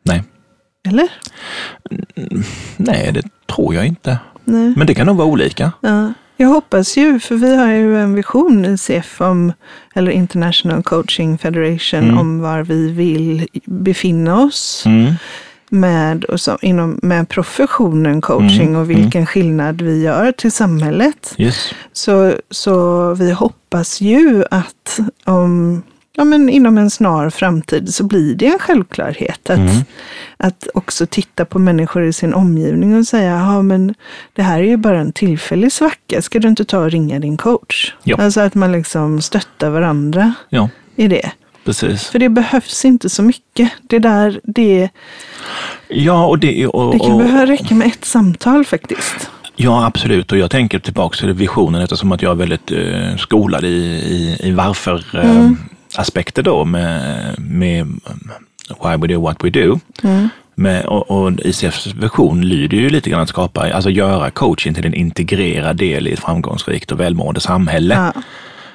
Nej. 0.05 0.23
Eller? 0.87 1.09
Nej, 2.77 3.11
det 3.13 3.23
tror 3.55 3.75
jag 3.75 3.87
inte. 3.87 4.17
Nej. 4.43 4.73
Men 4.77 4.87
det 4.87 4.93
kan 4.95 5.07
nog 5.07 5.17
vara 5.17 5.27
olika. 5.27 5.71
Ja. 5.81 6.13
Jag 6.37 6.47
hoppas 6.47 6.97
ju, 6.97 7.19
för 7.19 7.35
vi 7.35 7.55
har 7.55 7.67
ju 7.71 7.97
en 7.99 8.15
vision 8.15 8.65
i 8.65 8.77
CF 8.77 9.21
om, 9.21 9.53
eller 9.95 10.11
International 10.11 10.83
Coaching 10.83 11.37
Federation, 11.37 11.99
Mm. 12.03 12.17
om 12.17 12.39
var 12.39 12.63
vi 12.63 12.91
vill 12.91 13.47
befinna 13.65 14.39
oss 14.39 14.83
Mm. 14.85 15.13
Med, 15.73 16.23
och 16.25 16.39
så, 16.41 16.57
inom, 16.61 16.99
med 17.01 17.29
professionen 17.29 18.21
coaching 18.21 18.67
Mm. 18.67 18.75
och 18.81 18.89
vilken 18.89 19.25
skillnad 19.25 19.81
vi 19.81 20.01
gör 20.01 20.31
till 20.31 20.51
samhället. 20.51 21.35
Yes. 21.37 21.73
Så, 21.93 22.33
så 22.49 23.13
vi 23.13 23.31
hoppas 23.31 24.01
ju 24.01 24.43
att 24.51 24.99
om, 25.25 25.83
ja, 26.15 26.23
men 26.23 26.49
inom 26.49 26.77
en 26.77 26.89
snar 26.89 27.29
framtid 27.29 27.93
så 27.93 28.03
blir 28.03 28.35
det 28.35 28.45
en 28.47 28.59
självklarhet 28.59 29.49
att, 29.49 29.57
Mm. 29.57 29.75
att 30.37 30.67
också 30.73 31.05
titta 31.05 31.45
på 31.45 31.59
människor 31.59 32.03
i 32.03 32.13
sin 32.13 32.33
omgivning 32.33 32.97
och 32.97 33.07
säga, 33.07 33.31
ja 33.31 33.61
men 33.61 33.93
det 34.33 34.41
här 34.43 34.59
är 34.59 34.63
ju 34.63 34.77
bara 34.77 34.99
en 34.99 35.11
tillfällig 35.11 35.71
svacka, 35.71 36.21
ska 36.21 36.39
du 36.39 36.47
inte 36.47 36.65
ta 36.65 36.77
och 36.79 36.91
ringa 36.91 37.19
din 37.19 37.37
coach? 37.37 37.93
Ja. 38.03 38.17
Alltså 38.19 38.41
att 38.41 38.55
man 38.55 38.71
liksom 38.71 39.21
stöttar 39.21 39.69
varandra 39.69 40.33
Ja, 40.49 40.69
i 40.95 41.07
det. 41.07 41.31
Precis. 41.63 42.07
För 42.07 42.19
det 42.19 42.29
behövs 42.29 42.85
inte 42.85 43.09
så 43.09 43.23
mycket. 43.23 43.71
Det 43.81 43.99
där, 43.99 44.39
det, 44.43 44.89
Ja, 45.87 46.25
och 46.25 46.39
det, 46.39 46.67
och, 46.67 46.93
det 46.93 46.99
kan 46.99 47.17
behöva 47.17 47.45
räcka 47.45 47.75
med 47.75 47.87
ett 47.87 48.05
samtal 48.05 48.65
faktiskt. 48.65 49.29
Ja, 49.55 49.85
absolut. 49.85 50.31
Och 50.31 50.37
jag 50.37 50.51
tänker 50.51 50.79
tillbaka 50.79 51.17
till 51.17 51.33
visionen 51.33 51.81
eftersom 51.81 52.11
att 52.11 52.21
jag 52.21 52.31
är 52.31 52.35
väldigt 52.35 52.71
eh, 52.71 53.15
skolad 53.17 53.63
i, 53.63 53.67
i, 53.67 54.37
i 54.47 54.51
varför 54.51 55.03
eh, 55.13 55.51
aspekter 55.95 56.43
då 56.43 56.65
med, 56.65 57.35
med 57.37 57.87
why 58.83 58.97
we 58.97 59.07
do 59.07 59.21
what 59.21 59.43
we 59.43 59.49
do. 59.49 59.79
Med, 60.55 60.85
och, 60.85 61.11
och 61.11 61.31
ICFs 61.39 61.87
vision 61.87 62.41
lyder 62.41 62.77
ju 62.77 62.89
lite 62.89 63.09
grann 63.09 63.21
att 63.21 63.29
skapa, 63.29 63.73
alltså 63.73 63.89
göra 63.89 64.31
coaching 64.31 64.73
till 64.73 64.85
en 64.85 64.93
integrerad 64.93 65.77
del 65.77 66.07
i 66.07 66.13
ett 66.13 66.19
framgångsrikt 66.19 66.91
och 66.91 66.99
välmående 66.99 67.39
samhälle. 67.39 68.11
Ja. 68.15 68.21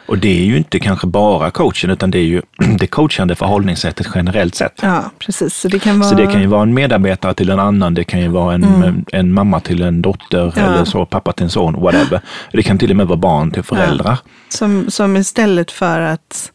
Och 0.09 0.19
det 0.19 0.41
är 0.41 0.45
ju 0.45 0.57
inte 0.57 0.79
kanske 0.79 1.07
bara 1.07 1.51
coachen, 1.51 1.91
utan 1.91 2.11
det 2.11 2.19
är 2.19 2.23
ju 2.25 2.43
det 2.79 2.87
coachande 2.87 3.35
förhållningssättet 3.35 4.07
generellt 4.15 4.55
sett. 4.55 4.79
Ja, 4.83 5.03
precis. 5.19 5.55
Så 5.57 5.69
det 5.69 5.79
kan 5.79 6.01
vara... 6.01 6.11
Så 6.11 6.17
det 6.17 6.27
kan 6.27 6.41
ju 6.41 6.47
vara 6.47 6.63
en 6.63 6.75
medarbetare 6.75 7.35
till 7.35 7.51
en 7.51 7.59
annan, 7.61 7.95
det 7.95 8.05
kan 8.05 8.21
ju 8.21 8.29
vara 8.29 8.55
en, 8.55 9.05
en 9.13 9.33
mamma 9.33 9.61
till 9.61 9.83
en 9.83 10.03
dotter 10.03 10.39
Mm. 10.39 10.53
Ja. 10.57 10.75
eller 10.75 10.85
så, 10.85 11.07
pappa 11.07 11.33
till 11.33 11.45
en 11.45 11.51
son, 11.51 11.81
whatever. 11.81 12.21
Det 12.53 12.63
kan 12.63 12.79
till 12.79 12.91
och 12.91 12.97
med 12.97 13.07
vara 13.07 13.17
barn 13.19 13.51
till 13.51 13.63
föräldrar. 13.63 14.19
Som, 14.49 14.91
som 14.91 15.17
istället 15.17 15.71
för 15.71 16.01
att... 16.01 16.53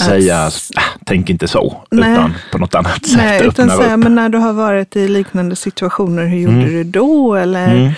Säga, 0.00 0.38
att, 0.42 0.70
äh, 0.76 0.82
tänk 1.06 1.30
inte 1.30 1.48
så, 1.48 1.82
Nej. 1.90 2.12
utan 2.12 2.34
på 2.52 2.58
något 2.58 2.74
annat 2.74 3.06
sätt 3.06 3.16
nej, 3.16 3.46
utan 3.46 3.70
säga, 3.70 3.96
men 3.96 4.14
när 4.14 4.28
du 4.28 4.38
har 4.38 4.52
varit 4.52 4.96
i 4.96 5.08
liknande 5.08 5.56
situationer, 5.56 6.26
hur 6.26 6.38
gjorde 6.38 6.54
Mm. 6.56 6.68
du 6.72 6.84
då? 6.84 7.34
Eller 7.34 7.70
Mm. 7.76 7.92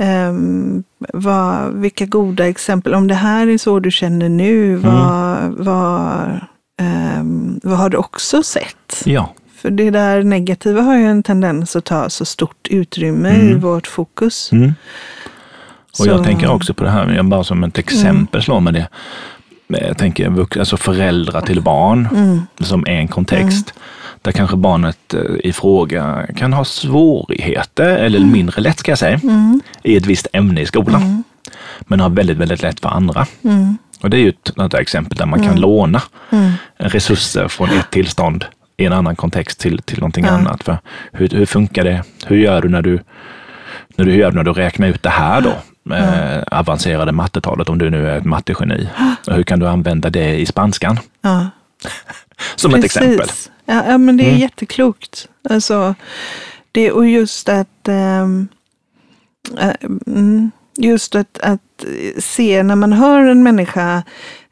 Ehm, 0.00 0.82
vad, 0.98 1.74
vilka 1.74 2.06
goda 2.06 2.48
exempel, 2.48 2.94
om 2.94 3.06
det 3.08 3.14
här 3.14 3.46
är 3.46 3.58
så 3.58 3.80
du 3.80 3.90
känner 3.90 4.28
nu, 4.28 4.74
Mm. 4.76 4.82
vad, 4.82 5.52
vad, 5.66 6.40
ehm, 6.80 7.60
vad 7.62 7.78
har 7.78 7.88
du 7.90 7.96
också 7.96 8.42
sett? 8.42 9.02
Ja. 9.04 9.34
För 9.56 9.70
det 9.70 9.90
där 9.90 10.22
negativa 10.22 10.82
har 10.82 10.96
ju 10.96 11.04
en 11.06 11.22
tendens 11.22 11.76
att 11.76 11.84
ta 11.84 12.10
så 12.10 12.24
stort 12.24 12.68
utrymme 12.70 13.28
i 13.30 13.46
Mm. 13.50 13.60
vårt 13.60 13.86
fokus. 13.86 14.52
Mm. 14.52 14.74
Och 15.90 15.96
Så- 15.96 16.06
jag 16.06 16.24
tänker 16.24 16.50
också 16.50 16.74
på 16.74 16.84
det 16.84 16.90
här, 16.90 17.12
jag 17.12 17.24
bara 17.28 17.44
som 17.44 17.64
ett 17.64 17.78
exempel 17.78 18.42
slår 18.42 18.60
mig 18.60 18.72
det. 18.72 18.88
Jag 19.66 19.98
tänker 19.98 20.58
alltså 20.58 20.76
föräldrar 20.76 21.40
till 21.40 21.62
barn 21.62 22.08
Mm. 22.14 22.40
som 22.60 22.80
är 22.86 22.92
en 22.92 23.08
kontext. 23.08 23.74
Där 24.22 24.32
kanske 24.32 24.56
barnet 24.56 25.14
eh, 25.14 25.20
i 25.44 25.52
fråga 25.52 26.26
kan 26.36 26.52
ha 26.52 26.64
svårigheter, 26.64 27.96
eller 27.96 28.20
mindre 28.20 28.60
lätt 28.60 28.78
ska 28.78 28.90
jag 28.90 28.98
säga, 28.98 29.20
Mm. 29.22 29.60
i 29.82 29.96
ett 29.96 30.06
visst 30.06 30.26
ämne 30.32 30.60
i 30.60 30.66
skolan. 30.66 31.24
Men 31.80 32.00
har 32.00 32.10
väldigt, 32.10 32.36
väldigt 32.38 32.62
lätt 32.62 32.80
för 32.80 32.88
andra. 32.88 33.26
Mm. 33.44 33.78
Och 34.02 34.10
det 34.10 34.16
är 34.16 34.20
ju 34.20 34.28
ett 34.64 34.74
exempel 34.74 35.16
där 35.16 35.26
man 35.26 35.42
kan 35.42 35.60
låna 35.60 36.02
Mm. 36.30 36.52
resurser 36.76 37.48
från 37.48 37.68
ett 37.70 37.90
tillstånd 37.90 38.44
i 38.76 38.84
en 38.84 38.92
annan 38.92 39.16
kontext 39.16 39.60
till, 39.60 39.78
till 39.78 39.98
någonting 39.98 40.24
annat. 40.24 40.62
För 40.62 40.78
hur, 41.12 41.28
hur 41.28 41.46
funkar 41.46 41.84
det? 41.84 42.02
Hur 42.26 42.36
gör 42.36 42.62
du 42.62 42.68
när 42.68 42.82
du, 42.82 42.98
när 43.96 44.04
du, 44.04 44.14
gör 44.16 44.32
när 44.32 44.42
du 44.44 44.52
räknar 44.52 44.88
ut 44.88 45.02
det 45.02 45.10
här 45.10 45.40
då? 45.40 45.52
Eh, 45.94 46.42
avancerade 46.58 47.12
mattetalet, 47.12 47.68
om 47.68 47.78
du 47.78 47.90
nu 47.90 48.08
är 48.08 48.18
ett 48.18 48.24
mattegeni. 48.24 48.88
Och 49.26 49.34
hur 49.34 49.42
kan 49.42 49.58
du 49.58 49.68
använda 49.68 50.10
det 50.10 50.38
i 50.40 50.46
spanskan? 50.46 50.98
Som 52.56 52.74
ett 52.74 52.84
exempel. 52.84 53.28
Ja, 53.64 53.84
ja, 53.88 53.98
men 53.98 54.16
det 54.16 54.24
är 54.24 54.28
Mm. 54.28 54.40
jätteklokt. 54.40 55.28
Alltså, 55.50 55.94
det, 56.72 56.92
och 56.92 57.08
just 57.08 57.48
att, 57.48 57.88
mm, 57.88 58.48
just 60.78 61.14
att, 61.14 61.38
att 61.42 61.60
se 62.18 62.62
när 62.62 62.76
man 62.76 62.92
hör 62.92 63.24
en 63.24 63.42
människa 63.42 64.02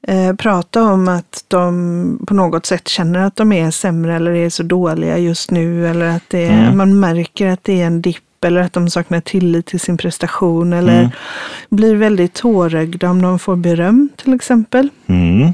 eh, 0.09 0.35
prata 0.35 0.83
om 0.83 1.09
att 1.09 1.45
de 1.49 2.25
på 2.27 2.35
något 2.35 2.67
sätt 2.67 2.89
känner 2.89 3.21
att 3.21 3.37
de 3.37 3.53
är 3.53 3.71
sämre 3.71 4.17
eller 4.17 4.33
är 4.35 4.51
så 4.51 4.63
dåliga 4.63 5.19
just 5.19 5.51
nu. 5.51 5.89
Eller 5.89 6.17
att 6.17 6.23
det 6.31 6.47
är, 6.47 6.63
Mm. 6.63 6.77
man 6.77 7.01
märker 7.01 7.47
att 7.47 7.65
det 7.65 7.81
är 7.83 7.87
en 7.87 8.03
dipp 8.03 8.45
eller 8.45 8.61
att 8.61 8.73
de 8.73 8.91
saknar 8.91 9.21
tillit 9.21 9.67
till 9.67 9.81
sin 9.81 9.97
prestation. 9.97 10.73
Eller 10.73 10.99
Mm. 10.99 11.11
blir 11.71 11.95
väldigt 11.97 12.35
tårögda 12.35 13.11
om 13.11 13.23
de 13.23 13.39
får 13.39 13.57
beröm 13.57 14.09
till 14.17 14.35
exempel. 14.35 14.89
Mm. 15.07 15.53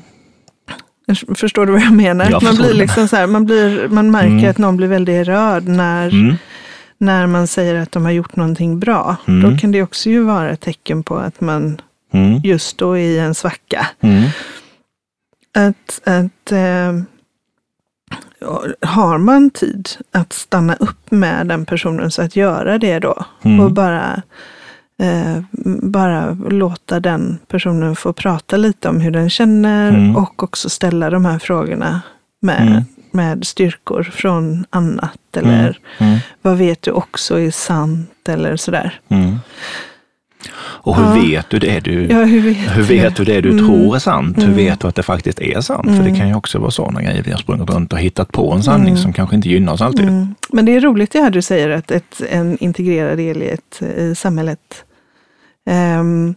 Förstår 1.35 1.67
du 1.67 1.73
vad 1.73 1.81
jag 1.83 1.93
menar? 1.93 2.31
Jag 2.31 2.43
man, 2.43 2.55
blir 2.57 2.75
liksom 2.75 3.09
så 3.09 3.17
här, 3.17 3.27
man, 3.27 3.45
blir, 3.45 3.89
man 3.89 4.11
märker 4.11 4.29
Mm. 4.29 4.51
att 4.51 4.59
någon 4.59 4.77
blir 4.77 4.89
väldigt 4.89 5.27
rörd 5.27 5.69
när, 5.69 6.09
Mm. 6.09 6.37
när 6.99 7.27
man 7.27 7.47
säger 7.47 7.75
att 7.75 7.93
de 7.93 8.05
har 8.05 8.13
gjort 8.13 8.37
någonting 8.37 8.79
bra. 8.81 9.17
Mm. 9.29 9.51
Då 9.51 9.59
kan 9.59 9.73
det 9.73 9.83
också 9.83 10.11
ju 10.11 10.23
vara 10.23 10.51
ett 10.51 10.61
tecken 10.61 11.03
på 11.03 11.17
att 11.17 11.41
man 11.41 11.81
Mm. 12.13 12.41
just 12.45 12.79
då 12.79 12.93
är 12.93 12.99
i 13.01 13.19
en 13.19 13.35
svacka. 13.35 13.87
Mm. 14.01 14.25
Att, 15.57 16.01
att 16.05 16.53
eh, 16.53 16.93
har 18.89 19.19
man 19.19 19.51
tid 19.51 19.89
att 20.13 20.33
stanna 20.33 20.75
upp 20.75 21.11
med 21.11 21.47
den 21.47 21.67
personen 21.67 22.11
så 22.11 22.23
att 22.23 22.37
göra 22.37 22.79
det 22.79 22.99
då 22.99 23.25
Mm. 23.43 23.61
och 23.61 23.73
bara 23.73 24.23
eh, 25.03 25.43
bara 25.83 26.31
låta 26.51 27.01
den 27.01 27.39
personen 27.49 27.97
få 27.97 28.13
prata 28.13 28.57
lite 28.57 28.89
om 28.89 29.01
hur 29.01 29.11
den 29.11 29.31
känner 29.31 29.89
Mm. 29.89 30.17
och 30.17 30.43
också 30.43 30.69
ställa 30.71 31.11
de 31.11 31.25
här 31.25 31.39
frågorna 31.39 32.01
med, 32.43 32.63
Mm. 32.69 32.83
med 33.11 33.47
styrkor 33.47 34.03
från 34.03 34.67
annat 34.71 35.37
eller 35.37 35.79
Mm. 35.99 36.19
vad 36.43 36.57
vet 36.59 36.83
du 36.83 36.91
också 36.91 37.41
är 37.41 37.51
sant 37.51 38.11
eller 38.29 38.57
sådär. 38.57 39.01
Mm. 39.09 39.37
Och 40.87 40.97
hur 40.97 41.05
Ja. 41.05 41.23
vet 41.23 41.51
du 41.51 41.59
det 41.59 41.81
du, 41.81 42.07
Ja, 42.07 42.25
hur 42.25 42.41
vet, 42.43 42.57
hur 42.77 42.83
vet 42.83 43.17
du 43.17 43.25
det 43.25 43.41
du 43.41 43.51
Mm. 43.51 43.67
tror 43.67 43.95
är 43.95 43.99
sant? 43.99 44.39
Hur 44.39 44.43
Mm. 44.45 44.57
vet 44.57 44.81
du 44.81 44.89
att 44.89 44.95
det 44.95 45.03
faktiskt 45.03 45.41
är 45.41 45.61
sant? 45.61 45.87
För 45.87 45.93
det 46.03 46.09
Mm. 46.09 46.17
kan 46.17 46.29
ju 46.29 46.35
också 46.35 46.59
vara 46.59 46.71
sådana 46.71 47.03
grejer 47.03 47.23
vi 47.23 47.31
har 47.31 47.39
sprungit 47.39 47.71
runt 47.71 47.93
och 47.93 47.99
hittat 47.99 48.33
på 48.33 48.53
en 48.53 48.63
sanning 48.63 48.89
Mm. 48.89 48.99
som 49.03 49.13
kanske 49.13 49.37
inte 49.37 49.49
gynnar 49.49 49.73
oss 49.73 49.81
alltid. 49.81 50.09
Mm. 50.09 50.35
Men 50.53 50.65
det 50.65 50.77
är 50.77 50.81
roligt 50.81 51.13
det 51.13 51.21
här 51.21 51.31
du 51.31 51.43
säger 51.43 51.71
att 51.71 51.91
ett, 51.91 52.21
en 52.31 52.59
integrerad 52.61 53.19
del 53.19 53.43
i, 53.43 53.49
ett, 53.49 53.83
i 53.99 54.15
samhället. 54.15 54.85
Ehm, 55.71 56.35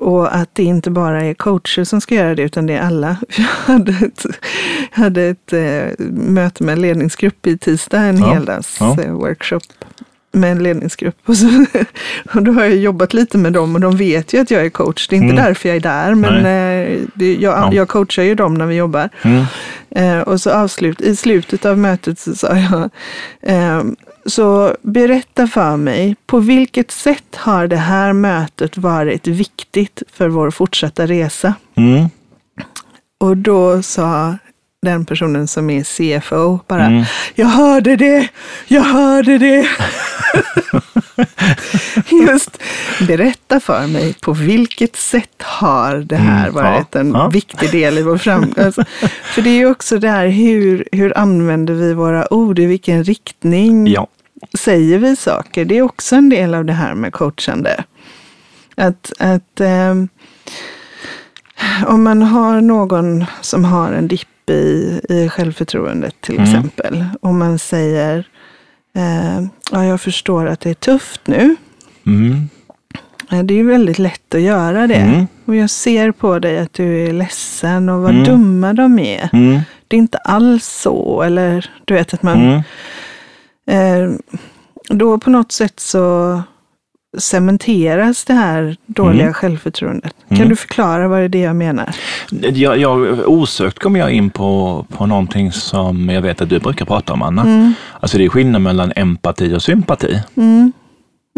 och 0.00 0.34
att 0.36 0.50
det 0.52 0.64
inte 0.64 0.90
bara 0.90 1.24
är 1.24 1.34
coacher 1.34 1.84
som 1.84 2.00
ska 2.00 2.14
göra 2.14 2.34
det 2.34 2.42
utan 2.42 2.66
det 2.66 2.72
är 2.76 2.80
alla. 2.86 3.16
Jag 3.36 3.44
hade 3.74 3.92
ett, 3.92 4.24
hade 4.90 5.22
ett 5.22 5.52
eh, 5.52 6.04
möte 6.10 6.64
med 6.64 6.72
en 6.72 6.80
ledningsgrupp 6.80 7.46
i 7.46 7.58
tisdag, 7.58 7.98
en 8.00 8.18
Ja, 8.18 8.26
heldags 8.32 8.76
ja. 8.80 8.96
Med 10.34 10.52
en 10.52 10.62
ledningsgrupp. 10.62 11.16
Och, 11.26 11.36
så, 11.36 11.64
och 12.34 12.42
då 12.42 12.52
har 12.52 12.62
jag 12.64 12.76
jobbat 12.76 13.14
lite 13.14 13.38
med 13.38 13.52
dem 13.52 13.74
och 13.74 13.80
de 13.80 13.96
vet 13.96 14.32
ju 14.34 14.40
att 14.40 14.50
jag 14.50 14.64
är 14.64 14.70
coach. 14.70 15.08
Det 15.08 15.16
är 15.16 15.20
inte 15.20 15.32
Mm. 15.32 15.44
därför 15.44 15.68
jag 15.68 15.76
är 15.76 15.80
där, 15.80 16.14
men 16.14 16.46
eh, 16.46 16.98
jag, 17.32 17.52
Ja. 17.58 17.72
jag 17.72 17.88
coachar 17.88 18.22
ju 18.22 18.34
dem 18.34 18.54
när 18.54 18.66
vi 18.66 18.74
jobbar. 18.74 19.08
Mm. 19.22 19.44
Eh, 19.90 20.20
och 20.20 20.40
så 20.40 20.50
avslut, 20.50 21.00
i 21.00 21.16
slutet 21.16 21.64
av 21.64 21.78
mötet 21.78 22.18
så 22.18 22.34
sa 22.34 22.56
jag, 22.56 22.90
eh, 23.42 23.82
så 24.26 24.76
berätta 24.82 25.46
för 25.46 25.76
mig, 25.76 26.16
på 26.26 26.38
vilket 26.38 26.90
sätt 26.90 27.36
har 27.36 27.66
det 27.66 27.76
här 27.76 28.12
mötet 28.12 28.76
varit 28.76 29.26
viktigt 29.26 30.02
för 30.12 30.28
vår 30.28 30.50
fortsatta 30.50 31.06
resa? 31.06 31.54
Mm. 31.74 32.08
Och 33.20 33.36
då 33.36 33.82
sa 33.82 34.36
den 34.84 35.04
personen 35.04 35.48
som 35.48 35.70
är 35.70 35.82
CFO 35.84 36.58
bara, 36.68 36.86
Mm. 36.86 37.04
jag 37.34 37.46
hörde 37.46 37.96
det, 37.96 38.28
jag 38.68 38.82
hörde 38.82 39.38
det. 39.38 39.66
Just, 42.28 42.58
berätta 43.08 43.60
för 43.60 43.86
mig, 43.86 44.14
på 44.14 44.32
vilket 44.32 44.96
sätt 44.96 45.42
har 45.42 45.96
det 45.96 46.16
här 46.16 46.48
Mm, 46.48 46.54
varit 46.54 46.86
ja, 46.90 47.00
en 47.00 47.10
ja. 47.12 47.28
viktig 47.28 47.70
del 47.70 47.98
i 47.98 48.02
vår 48.02 48.18
framgång? 48.18 48.64
Alltså, 48.64 48.84
för 49.34 49.42
det 49.42 49.50
är 49.50 49.54
ju 49.58 49.70
också 49.70 49.98
det 49.98 50.08
här, 50.08 50.26
hur, 50.28 50.88
hur 50.92 51.18
använder 51.18 51.74
vi 51.74 51.94
våra 51.94 52.34
ord, 52.34 52.58
i 52.58 52.66
vilken 52.66 53.04
riktning 53.04 53.86
Ja. 53.86 54.06
säger 54.58 54.98
vi 54.98 55.16
saker? 55.16 55.64
Det 55.64 55.78
är 55.78 55.82
också 55.82 56.16
en 56.16 56.28
del 56.28 56.54
av 56.54 56.64
det 56.64 56.72
här 56.72 56.94
med 56.94 57.12
coachande. 57.12 57.84
Att, 58.76 59.12
att 59.18 59.60
ehm, 59.60 60.08
om 61.86 62.02
man 62.02 62.22
har 62.22 62.60
någon 62.60 63.24
som 63.40 63.64
har 63.64 63.92
en 63.92 64.08
dipp 64.08 64.28
i, 64.50 65.00
i 65.08 65.28
självförtroendet 65.28 66.14
till 66.20 66.34
Mm. 66.38 66.44
exempel. 66.48 67.04
Och 67.20 67.34
man 67.34 67.58
säger, 67.58 68.28
eh, 68.96 69.40
ja 69.72 69.84
jag 69.84 70.00
förstår 70.00 70.46
att 70.46 70.60
det 70.60 70.70
är 70.70 70.74
tufft 70.74 71.20
nu. 71.24 71.56
Mm. 72.06 72.48
Eh, 73.32 73.42
Det 73.42 73.54
är 73.54 73.58
ju 73.58 73.66
väldigt 73.66 73.98
lätt 73.98 74.34
att 74.34 74.40
göra 74.40 74.86
det. 74.86 74.94
Mm. 74.94 75.26
Och 75.44 75.56
jag 75.56 75.70
ser 75.70 76.10
på 76.12 76.38
dig 76.38 76.58
att 76.58 76.72
du 76.72 77.04
är 77.08 77.12
ledsen 77.12 77.88
och 77.88 78.00
vad 78.02 78.10
Mm. 78.10 78.24
dumma 78.24 78.72
de 78.72 78.98
är. 78.98 79.30
Mm. 79.32 79.60
Det 79.88 79.96
är 79.96 79.98
inte 79.98 80.18
alls 80.18 80.66
så. 80.66 81.22
Eller 81.22 81.70
du 81.84 81.94
vet 81.94 82.14
att 82.14 82.22
man 82.22 82.40
Mm. 82.44 82.62
Eh, 83.66 84.10
då 84.88 85.18
på 85.18 85.30
något 85.30 85.52
sätt 85.52 85.80
så 85.80 86.42
cementeras 87.18 88.24
det 88.24 88.32
här 88.34 88.76
dåliga 88.86 89.22
Mm. 89.22 89.34
självförtroendet. 89.34 90.14
Mm. 90.28 90.38
Kan 90.40 90.48
du 90.48 90.56
förklara 90.56 91.08
vad 91.08 91.18
det 91.18 91.24
är 91.24 91.28
det 91.28 91.38
jag 91.40 91.56
menar? 91.56 91.94
Jag, 92.30 92.78
jag, 92.78 93.18
osökt 93.28 93.78
kommer 93.78 94.00
jag 94.00 94.10
in 94.12 94.30
på, 94.30 94.86
på 94.96 95.06
någonting 95.06 95.52
som 95.52 96.08
jag 96.08 96.22
vet 96.22 96.40
att 96.40 96.48
du 96.48 96.58
brukar 96.58 96.84
prata 96.86 97.12
om, 97.12 97.22
Anna. 97.22 97.42
Mm. 97.42 97.74
Alltså 98.00 98.18
det 98.18 98.24
är 98.24 98.28
skillnad 98.28 98.62
mellan 98.62 98.92
empati 98.96 99.54
och 99.54 99.62
sympati. 99.62 100.20
Mm. 100.36 100.72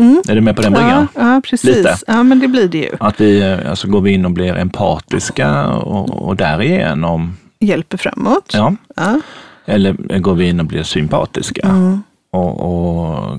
Mm. 0.00 0.23
Är 0.28 0.35
du 0.35 0.40
med 0.40 0.56
på 0.56 0.62
den 0.62 0.73
Ja, 0.73 0.78
bryggan? 0.78 1.09
ja, 1.14 1.40
precis. 1.45 1.76
Lite. 1.76 1.97
Ja, 2.06 2.23
men 2.23 2.38
det 2.40 2.49
blir 2.49 2.68
det 2.68 2.78
ju. 2.78 2.90
Att 3.00 3.21
vi, 3.21 3.45
alltså 3.68 3.88
går 3.88 4.00
vi 4.00 4.11
in 4.12 4.25
och 4.25 4.30
blir 4.30 4.56
empatiska 4.56 5.66
och, 5.68 6.23
och 6.28 6.37
därigenom, 6.37 7.37
Hjälper 7.61 7.97
framåt. 7.97 8.50
ja. 8.54 8.75
Ja. 8.97 9.21
Eller 9.66 10.18
går 10.18 10.35
vi 10.35 10.49
in 10.49 10.61
och 10.61 10.66
blir 10.66 10.83
sympatiska 10.83 11.66
Mm. 11.66 12.02
Och, 12.37 12.61
och 12.61 13.38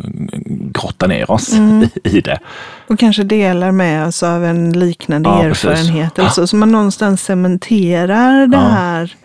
grottar 0.74 1.08
ner 1.08 1.32
oss 1.32 1.54
Mm. 1.54 1.88
i 2.04 2.22
det. 2.22 2.40
Och 2.88 3.00
kanske 3.00 3.24
delar 3.24 3.72
med 3.72 4.08
oss 4.08 4.24
av 4.24 4.46
en 4.46 4.80
liknande 4.80 5.30
Ja, 5.30 5.42
precis. 5.42 5.66
erfarenhet. 5.66 6.20
Eller 6.20 6.30
så, 6.30 6.48
så 6.48 6.56
man 6.56 6.72
någonstans 6.72 7.22
cementerar 7.24 8.48
det 8.48 8.58
Ja. 8.58 8.64
här. 8.64 9.16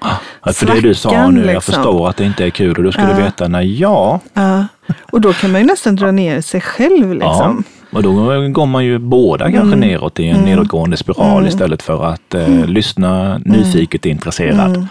Ja, 0.44 0.52
för 0.52 0.66
det 0.66 0.80
du 0.80 0.94
sa 0.94 1.08
Svackan, 1.10 1.34
nu, 1.34 1.40
jag 1.40 1.54
liksom. 1.54 1.74
förstår 1.74 2.08
att 2.08 2.16
det 2.16 2.24
inte 2.24 2.44
är 2.44 2.50
kul 2.50 2.76
och 2.76 2.82
du 2.82 2.92
skulle 2.92 3.10
Ja. 3.10 3.16
veta 3.16 3.48
när 3.48 3.60
ja, 3.62 4.20
Ja. 4.34 4.66
Och 5.12 5.20
då 5.20 5.32
kan 5.32 5.52
man 5.52 5.60
ju 5.60 5.66
nästan 5.66 5.96
dra 5.96 6.10
ner 6.10 6.40
sig 6.40 6.60
själv. 6.60 7.14
Liksom. 7.14 7.64
Och 7.92 8.02
då 8.02 8.12
går 8.48 8.66
man 8.66 8.84
ju 8.84 8.98
båda 8.98 9.44
kanske 9.44 9.76
Mm. 9.76 9.80
neråt 9.80 10.20
i 10.20 10.28
en 10.28 10.36
Mm. 10.36 10.48
nedåtgående 10.48 10.96
spiral 10.96 11.32
Mm. 11.38 11.46
istället 11.48 11.82
för 11.82 12.04
att 12.04 12.34
eh, 12.34 12.66
lyssna 12.66 13.38
nyfiket 13.38 14.06
intresserad 14.06 14.88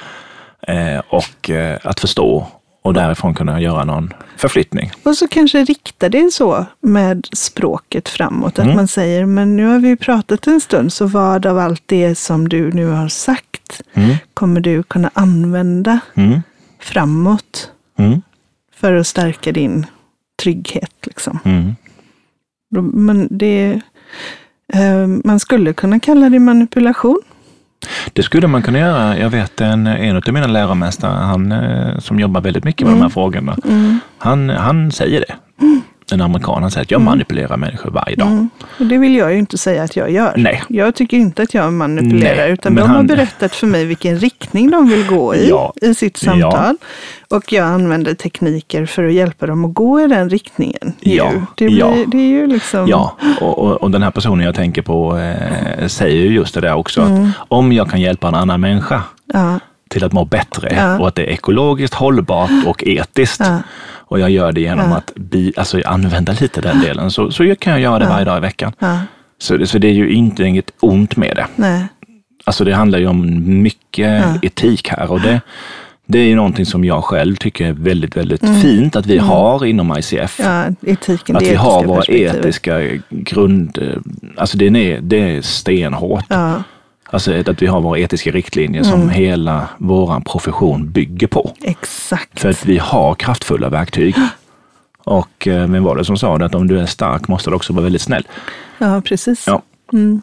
Mm. 0.67 0.95
eh, 0.95 1.01
och 1.09 1.49
eh, 1.49 1.77
att 1.83 1.99
förstå 1.99 2.47
och 2.81 2.93
därifrån 2.93 3.33
kunna 3.33 3.61
göra 3.61 3.83
någon 3.85 4.13
förflyttning. 4.37 4.91
Och 5.03 5.17
så 5.17 5.27
kanske 5.27 5.63
rikta 5.63 6.09
det 6.09 6.33
så 6.33 6.65
med 6.81 7.27
språket 7.33 8.09
framåt. 8.09 8.59
Att 8.59 8.65
Mm. 8.65 8.75
man 8.75 8.87
säger, 8.87 9.25
men 9.25 9.55
nu 9.55 9.65
har 9.65 9.79
vi 9.79 9.95
pratat 9.95 10.47
en 10.47 10.61
stund, 10.61 10.93
så 10.93 11.05
vad 11.05 11.45
av 11.45 11.57
allt 11.59 11.83
det 11.85 12.15
som 12.15 12.49
du 12.49 12.71
nu 12.71 12.85
har 12.87 13.07
sagt 13.07 13.81
Mm. 13.93 14.15
kommer 14.33 14.61
du 14.61 14.83
kunna 14.83 15.11
använda 15.13 15.99
Mm. 16.15 16.41
framåt 16.79 17.71
Mm. 17.99 18.21
för 18.75 18.93
att 18.93 19.07
stärka 19.07 19.51
din 19.51 19.85
trygghet? 20.43 20.93
Liksom. 21.03 21.39
Mm. 21.45 21.75
Men 22.93 23.27
det, 23.31 23.81
eh, 24.73 25.07
man 25.23 25.39
skulle 25.39 25.73
kunna 25.73 25.99
kalla 25.99 26.29
det 26.29 26.39
manipulation. 26.39 27.21
Det 28.13 28.23
skulle 28.23 28.47
man 28.47 28.61
kunna 28.61 28.79
göra. 28.79 29.17
Jag 29.17 29.29
vet 29.29 29.61
en, 29.61 29.87
en 29.87 30.15
av 30.15 30.23
mina 30.33 30.47
läromästare, 30.47 31.11
han 31.11 31.51
eh, 31.51 31.97
som 31.99 32.19
jobbar 32.19 32.41
väldigt 32.41 32.63
mycket 32.63 32.87
med 32.87 32.95
de 32.95 33.01
här 33.01 33.09
frågorna, 33.09 33.57
han, 34.17 34.49
han 34.49 34.91
säger 34.91 35.19
det. 35.19 35.35
En 36.11 36.21
amerikan, 36.21 36.71
säger 36.71 36.83
att 36.85 36.91
jag 36.91 37.01
manipulerar 37.01 37.57
människor 37.57 37.91
varje 37.91 38.15
dag. 38.15 38.27
Mm. 38.27 38.49
Och 38.79 38.85
det 38.85 38.97
vill 38.97 39.15
jag 39.15 39.33
ju 39.33 39.39
inte 39.39 39.57
säga 39.57 39.83
att 39.83 39.95
jag 39.95 40.11
gör. 40.11 40.33
Nej. 40.37 40.63
Jag 40.69 40.95
tycker 40.95 41.17
inte 41.17 41.41
att 41.43 41.53
jag 41.53 41.73
manipulerar, 41.73 42.35
Nej, 42.37 42.51
utan 42.51 42.75
de 42.75 42.81
har 42.81 42.87
han- 42.87 43.07
berättat 43.07 43.55
för 43.55 43.67
mig 43.67 43.85
vilken 43.85 44.17
riktning 44.19 44.71
de 44.71 44.89
vill 44.89 45.07
gå 45.07 45.35
i, 45.35 45.49
Ja. 45.49 45.73
i 45.81 45.93
sitt 45.95 46.17
samtal. 46.17 46.75
Och 47.29 47.53
jag 47.53 47.65
använder 47.67 48.13
tekniker 48.13 48.85
för 48.85 49.03
att 49.03 49.13
hjälpa 49.13 49.45
dem 49.45 49.65
att 49.65 49.73
gå 49.73 50.01
i 50.01 50.07
den 50.07 50.29
riktningen. 50.29 50.93
Ja. 50.99 51.31
Det, 51.57 51.65
blir, 51.65 51.79
ja. 51.79 51.93
det 52.07 52.17
är 52.17 52.27
ju 52.27 52.47
liksom... 52.47 52.87
Ja, 52.87 53.17
och, 53.41 53.59
och, 53.59 53.71
och 53.83 53.91
den 53.91 54.03
här 54.03 54.11
personen 54.11 54.45
jag 54.45 54.55
tänker 54.55 54.81
på 54.81 55.17
eh, 55.17 55.87
säger 55.87 56.15
ju 56.23 56.33
just 56.33 56.53
det 56.53 56.61
där 56.61 56.73
också. 56.73 57.01
Att 57.01 57.09
om 57.47 57.71
jag 57.73 57.89
kan 57.89 58.01
hjälpa 58.01 58.27
en 58.27 58.35
annan 58.35 58.61
människa 58.61 59.03
Ja, 59.33 59.59
till 59.89 60.03
att 60.03 60.13
må 60.13 60.25
bättre 60.25 60.73
Ja. 60.75 60.99
och 60.99 61.07
att 61.07 61.15
det 61.15 61.21
är 61.23 61.29
ekologiskt 61.33 61.93
hållbart 61.93 62.49
och 62.65 62.83
etiskt. 62.87 63.41
Ja. 64.11 64.15
Och 64.15 64.19
jag 64.19 64.29
gör 64.29 64.51
det 64.51 64.61
genom 64.61 64.89
Ja. 64.91 64.97
att 64.97 65.11
bi, 65.15 65.53
alltså, 65.57 65.81
använda 65.85 66.33
lite 66.41 66.61
den 66.61 66.79
delen, 66.81 67.11
så, 67.11 67.31
så 67.31 67.55
kan 67.59 67.73
jag 67.73 67.81
göra 67.81 67.99
det 67.99 68.05
varje 68.05 68.25
dag 68.25 68.37
i 68.37 68.41
veckan. 68.41 68.73
ja, 68.79 68.99
Så, 69.39 69.57
det- 69.57 69.67
så 69.67 69.77
det 69.77 69.87
är 69.87 69.93
ju 69.93 70.09
inte 70.11 70.43
inget 70.43 70.71
ont 70.79 71.15
med 71.15 71.35
det. 71.35 71.45
nej. 71.55 71.85
Alltså 72.43 72.63
det 72.63 72.73
handlar 72.75 72.99
ju 72.99 73.07
om 73.07 73.41
mycket 73.61 74.23
Ja. 74.23 74.39
etik 74.41 74.89
här 74.89 75.11
och 75.11 75.21
det, 75.21 75.41
det 76.05 76.19
är 76.19 76.23
ju 76.25 76.35
någonting 76.35 76.65
som 76.65 76.85
jag 76.85 77.03
själv 77.03 77.35
tycker 77.35 77.65
är 77.67 77.73
väldigt, 77.73 78.17
väldigt 78.17 78.43
Mm. 78.43 78.61
fint 78.61 78.95
att 78.95 79.05
vi 79.05 79.17
har 79.17 79.65
inom 79.65 79.97
ICF. 79.97 80.39
Ja, 80.43 80.65
etiken, 80.85 81.35
Att 81.35 81.41
vi 81.43 81.55
har 81.55 81.83
våra 81.83 82.03
etiska 82.07 82.79
grund... 83.09 83.77
Alltså 84.37 84.57
det 84.57 84.65
är, 84.65 85.01
det 85.01 85.17
är 85.37 85.41
stenhårt. 85.41 86.25
Ja, 86.29 86.63
Alltså 87.11 87.33
att 87.49 87.61
vi 87.61 87.65
har 87.67 87.81
våra 87.81 87.99
etiska 87.99 88.31
riktlinjer 88.31 88.83
som 88.83 88.93
Mm. 89.01 89.09
hela 89.09 89.67
vår 89.77 90.19
profession 90.25 90.91
bygger 90.91 91.27
på. 91.27 91.51
exakt. 91.61 92.39
För 92.39 92.49
att 92.49 92.65
vi 92.65 92.77
har 92.77 93.15
kraftfulla 93.15 93.69
verktyg. 93.69 94.15
Och 95.03 95.47
eh, 95.47 95.67
vem 95.67 95.83
var 95.83 95.95
det 95.95 96.05
som 96.05 96.17
sa 96.17 96.37
det? 96.37 96.45
Att 96.45 96.55
om 96.55 96.67
du 96.67 96.79
är 96.79 96.85
stark 96.85 97.27
måste 97.27 97.49
du 97.49 97.55
också 97.55 97.73
vara 97.73 97.83
väldigt 97.83 98.01
snäll. 98.01 98.27
Ja, 98.77 99.01
precis. 99.05 99.47
Ja. 99.47 99.61
Mm. 99.93 100.21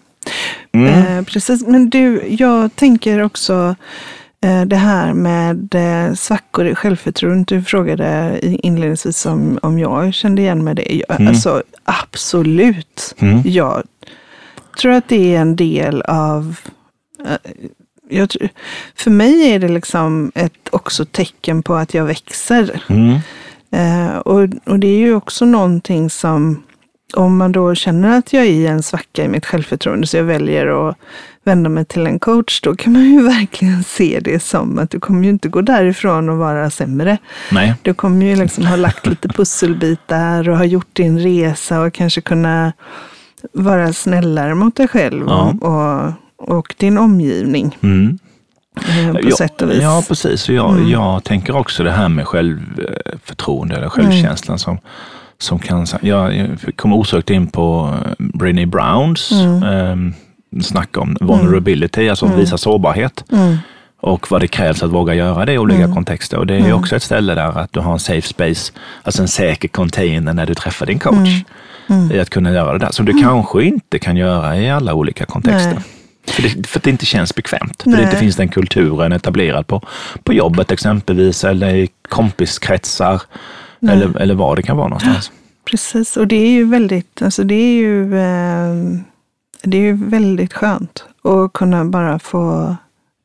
Mm. 0.72 1.18
Eh, 1.18 1.24
precis. 1.24 1.66
Men 1.66 1.90
du, 1.90 2.22
jag 2.28 2.76
tänker 2.76 3.22
också 3.22 3.74
eh, 4.44 4.62
det 4.62 4.76
här 4.76 5.12
med 5.12 5.74
eh, 5.74 6.14
svackor 6.14 6.66
i 6.66 6.74
självförtroende. 6.74 7.44
Du 7.54 7.62
frågade 7.62 8.38
i- 8.42 8.60
inledningsvis 8.62 9.26
om, 9.26 9.58
om 9.62 9.78
jag 9.78 10.14
kände 10.14 10.42
igen 10.42 10.64
med 10.64 10.76
det. 10.76 11.02
Jag, 11.08 11.20
Mm. 11.20 11.28
Alltså 11.28 11.62
absolut. 11.84 13.14
Mm. 13.18 13.42
Jag 13.44 13.82
tror 14.80 14.92
att 14.92 15.08
det 15.08 15.34
är 15.34 15.40
en 15.40 15.56
del 15.56 16.02
av 16.02 16.56
jag, 18.08 18.28
för 18.94 19.10
mig 19.10 19.50
är 19.50 19.58
det 19.58 19.68
liksom 19.68 20.32
ett 20.34 20.68
också 20.70 21.04
tecken 21.04 21.62
på 21.62 21.74
att 21.74 21.94
jag 21.94 22.04
växer. 22.04 22.82
Mm. 22.88 23.18
Eh, 23.70 24.16
och, 24.16 24.48
och 24.64 24.78
det 24.78 24.86
är 24.86 24.98
ju 24.98 25.14
också 25.14 25.44
någonting 25.44 26.10
som, 26.10 26.62
om 27.16 27.36
man 27.36 27.52
då 27.52 27.74
känner 27.74 28.18
att 28.18 28.32
jag 28.32 28.42
är 28.42 28.50
i 28.50 28.66
en 28.66 28.82
svacka 28.82 29.24
i 29.24 29.28
mitt 29.28 29.46
självförtroende, 29.46 30.06
så 30.06 30.16
jag 30.16 30.24
väljer 30.24 30.88
att 30.88 30.96
vända 31.44 31.70
mig 31.70 31.84
till 31.84 32.06
en 32.06 32.18
coach, 32.18 32.60
då 32.60 32.76
kan 32.76 32.92
man 32.92 33.04
ju 33.04 33.22
verkligen 33.38 33.84
se 33.84 34.20
det 34.20 34.40
som 34.42 34.78
att 34.78 34.90
du 34.90 35.00
kommer 35.00 35.24
ju 35.24 35.30
inte 35.30 35.48
gå 35.48 35.60
därifrån 35.60 36.28
och 36.28 36.38
vara 36.38 36.70
sämre. 36.70 37.18
Nej. 37.52 37.74
Du 37.82 37.94
kommer 37.94 38.26
ju 38.26 38.36
liksom 38.36 38.66
ha 38.66 38.76
lagt 38.76 39.06
lite 39.06 39.28
pusselbitar 39.28 40.48
och 40.48 40.56
ha 40.56 40.64
gjort 40.64 40.96
din 40.96 41.18
resa 41.18 41.80
och 41.80 41.92
kanske 41.92 42.20
kunna 42.20 42.72
vara 43.52 43.92
snällare 43.92 44.54
mot 44.54 44.76
dig 44.76 44.88
själv 44.88 45.24
Ja. 45.28 45.54
och, 45.60 45.62
och 45.62 46.12
din 46.76 46.98
omgivning 46.98 47.76
Mm. 47.82 48.18
eh, 48.76 49.12
på 49.12 49.20
ja, 49.22 49.36
sätt 49.36 49.62
och 49.62 49.70
vis. 49.70 49.82
Ja, 49.82 50.02
precis. 50.08 50.48
Och 50.48 50.54
jag, 50.54 50.70
Mm. 50.70 50.90
jag 50.90 51.24
tänker 51.24 51.56
också 51.56 51.82
det 51.84 51.90
här 51.90 52.08
med 52.08 52.26
självförtroende 52.26 53.76
eller 53.76 53.88
självkänslan 53.88 54.58
som, 54.58 54.78
som 55.38 55.58
kan... 55.58 55.86
Jag, 56.00 56.36
jag 56.36 56.48
kom 56.76 56.92
osökt 56.92 57.30
in 57.30 57.46
på 57.46 57.94
eh, 58.06 58.12
Brené 58.18 58.66
Browns 58.66 59.32
Mm. 59.32 59.62
eh, 59.62 60.14
snack 60.62 60.96
om 60.96 61.16
vulnerability, 61.20 62.08
alltså 62.08 62.26
Mm. 62.26 62.38
visa 62.38 62.58
sårbarhet. 62.58 63.24
Mm, 63.32 63.56
Och 64.00 64.30
vad 64.30 64.40
det 64.40 64.46
krävs 64.48 64.82
att 64.82 64.90
våga 64.90 65.14
göra 65.14 65.44
det 65.44 65.52
i 65.52 65.58
olika 65.58 65.82
Mm. 65.82 65.94
kontexter. 65.94 66.36
Och 66.38 66.46
det 66.46 66.54
är 66.54 66.58
Mm. 66.60 66.72
också 66.78 66.96
ett 66.96 67.02
ställe 67.02 67.34
där 67.34 67.58
att 67.58 67.72
du 67.72 67.80
har 67.80 67.92
en 67.92 67.98
safe 67.98 68.28
space, 68.28 68.72
alltså 69.02 69.22
en 69.22 69.28
säker 69.28 69.68
container 69.68 70.34
när 70.34 70.46
du 70.46 70.54
träffar 70.54 70.86
din 70.86 70.98
coach. 70.98 71.28
mm. 71.90 72.12
I 72.12 72.20
att 72.20 72.30
kunna 72.30 72.52
göra 72.52 72.72
det 72.72 72.78
där, 72.78 72.90
som 72.92 73.06
du 73.06 73.12
kanske 73.22 73.62
inte 73.64 73.98
kan 73.98 74.16
göra 74.16 74.56
i 74.56 74.70
alla 74.70 74.94
olika 74.94 75.26
kontexter. 75.26 75.72
Nej. 75.74 75.82
För 76.30 76.42
det, 76.42 76.66
för 76.68 76.78
att 76.78 76.82
det 76.84 76.90
inte 76.90 77.06
känns 77.06 77.34
bekvämt. 77.34 77.82
För 77.82 77.90
Nej. 77.90 78.00
det 78.00 78.04
inte 78.04 78.16
finns 78.16 78.36
den 78.36 78.48
kulturen 78.48 79.12
etablerad 79.12 79.66
på, 79.66 79.82
på 80.22 80.32
jobbet 80.32 80.70
exempelvis, 80.70 81.44
eller 81.44 81.74
i 81.74 81.88
kompiskretsar, 82.08 83.22
Nej. 83.80 83.94
eller, 83.96 84.16
eller 84.20 84.34
var 84.34 84.56
det 84.56 84.62
kan 84.62 84.76
vara 84.76 84.88
någonstans. 84.88 85.32
Precis, 85.70 86.16
och 86.16 86.26
det 86.28 86.36
är 86.36 86.50
ju 86.50 86.64
väldigt, 86.64 87.22
alltså 87.22 87.44
det 87.44 87.54
är 87.54 87.72
ju, 87.76 88.18
eh, 88.18 88.74
det 89.62 89.76
är 89.76 89.80
ju 89.82 90.04
väldigt 90.08 90.52
skönt 90.52 91.04
att 91.24 91.52
kunna 91.52 91.84
bara 91.84 92.18
få, 92.18 92.76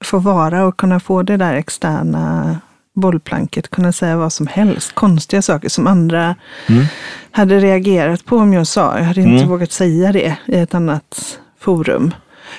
få 0.03 0.19
vara 0.19 0.65
och 0.65 0.77
kunna 0.77 0.99
få 0.99 1.23
det 1.23 1.37
där 1.37 1.53
externa 1.53 2.57
bollplanket, 2.95 3.69
kunna 3.69 3.91
säga 3.91 4.17
vad 4.17 4.33
som 4.33 4.47
helst, 4.47 4.95
konstiga 4.95 5.41
saker 5.41 5.69
som 5.69 5.87
andra 5.87 6.35
Mm. 6.69 6.85
hade 7.31 7.59
reagerat 7.59 8.25
på 8.25 8.37
om 8.37 8.53
jag 8.53 8.67
sa. 8.67 8.97
Jag 8.97 9.05
hade 9.05 9.21
inte 9.21 9.35
Mm. 9.37 9.49
vågat 9.49 9.71
säga 9.71 10.11
det 10.11 10.37
i 10.45 10.55
ett 10.55 10.73
annat 10.73 11.39
forum. 11.59 12.13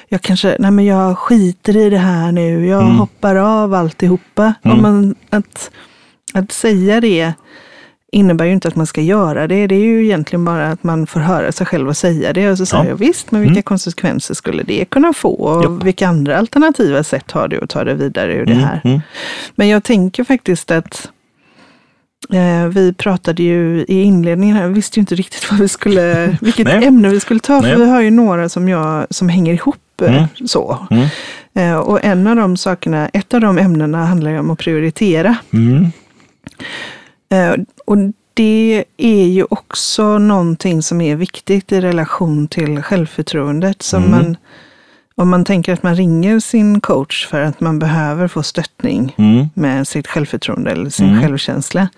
Jag 0.09 0.23
kanske, 0.23 0.57
nej 0.59 0.71
men 0.71 0.85
jag 0.85 1.19
skiter 1.19 1.77
i 1.77 1.91
det 1.91 1.99
här 1.99 2.33
nu, 2.33 2.67
jag 2.67 2.83
Mm. 2.83 2.97
hoppar 2.97 3.37
av 3.37 3.75
alltihopa. 3.75 4.55
Mm. 4.63 4.77
Om 4.77 4.83
man, 4.83 5.15
att, 5.31 5.71
att 6.35 6.53
säga 6.53 7.01
det 7.01 7.33
innebär 8.13 8.45
ju 8.45 8.53
inte 8.53 8.69
att 8.69 8.77
man 8.77 8.87
ska 8.87 9.01
göra 9.01 9.47
det. 9.47 9.67
Det 9.67 9.75
är 9.75 9.81
ju 9.85 10.05
egentligen 10.05 10.45
bara 10.45 10.69
att 10.71 10.83
man 10.83 11.07
får 11.07 11.21
höra 11.21 11.53
sig 11.53 11.67
själv 11.67 11.89
och 11.89 11.97
säga 11.97 12.33
det. 12.33 12.51
Och 12.51 12.59
så 12.59 12.67
säger 12.67 12.85
Ja. 12.85 12.91
jag 12.91 12.97
visst, 12.97 13.31
men 13.31 13.41
vilka 13.41 13.53
Mm. 13.53 13.63
konsekvenser 13.63 14.35
skulle 14.35 14.63
det 14.63 14.85
kunna 14.85 15.13
få? 15.13 15.29
Och 15.35 15.65
Japp. 15.65 15.83
vilka 15.85 16.09
andra 16.09 16.39
alternativa 16.39 17.05
sätt 17.05 17.31
har 17.31 17.49
du 17.49 17.61
att 17.63 17.71
ta 17.71 17.85
det 17.85 17.95
vidare 17.95 18.35
ur 18.35 18.47
det 18.47 18.55
här? 18.55 18.81
Mm. 18.85 19.01
Men 19.55 19.69
jag 19.69 19.85
tänker 19.85 20.25
faktiskt 20.25 20.71
att 20.71 21.09
eh, 22.33 22.67
vi 22.69 22.93
pratade 22.93 23.43
ju 23.43 23.85
i 23.89 24.03
inledningen 24.03 24.57
här, 24.57 24.63
jag 24.63 24.71
visste 24.71 24.99
ju 24.99 25.01
inte 25.01 25.15
riktigt 25.15 25.51
vad 25.51 25.61
vi 25.61 25.69
skulle, 25.69 26.37
vilket 26.41 26.69
ämne 26.69 27.09
vi 27.09 27.21
skulle 27.21 27.41
ta, 27.41 27.63
för 27.63 27.69
Nej. 27.69 27.79
vi 27.79 27.91
har 27.91 28.01
ju 28.01 28.11
några 28.11 28.49
som, 28.49 28.69
jag, 28.69 29.07
som 29.11 29.29
hänger 29.29 29.53
ihop 29.55 29.77
Mm. 30.03 30.25
så. 30.47 30.87
Mm. 30.91 31.07
Eh, 31.55 31.77
och 31.77 32.05
en 32.05 32.27
av 32.27 32.37
de 32.37 32.57
sakerna, 32.57 33.09
ett 33.09 33.35
av 33.35 33.41
de 33.41 33.59
ämnena 33.59 34.05
handlar 34.07 34.31
ju 34.31 34.39
om 34.39 34.51
att 34.51 34.59
prioritera. 34.59 35.37
Mm. 35.53 35.93
Eh, 37.33 37.65
och 37.87 37.97
det 38.35 38.85
är 38.97 39.27
ju 39.27 39.45
också 39.51 40.19
någonting 40.19 40.83
som 40.83 41.01
är 41.01 41.17
viktigt 41.17 41.73
i 41.73 41.81
relation 41.81 42.49
till 42.49 42.83
självförtroendet. 42.83 43.83
Så 43.83 43.97
Mm. 43.97 44.11
man, 44.11 44.37
om 45.15 45.29
man 45.29 45.45
tänker 45.45 45.73
att 45.73 45.83
man 45.83 45.97
ringer 45.97 46.41
sin 46.41 46.81
coach 46.81 47.27
för 47.27 47.41
att 47.41 47.61
man 47.61 47.79
behöver 47.79 48.29
få 48.29 48.43
stöttning 48.43 49.15
Mm. 49.19 49.47
med 49.55 49.89
sitt 49.89 50.07
självförtroende 50.07 50.71
eller 50.71 50.91
sin 50.91 51.09
Mm. 51.09 51.23
självkänsla. 51.23 51.89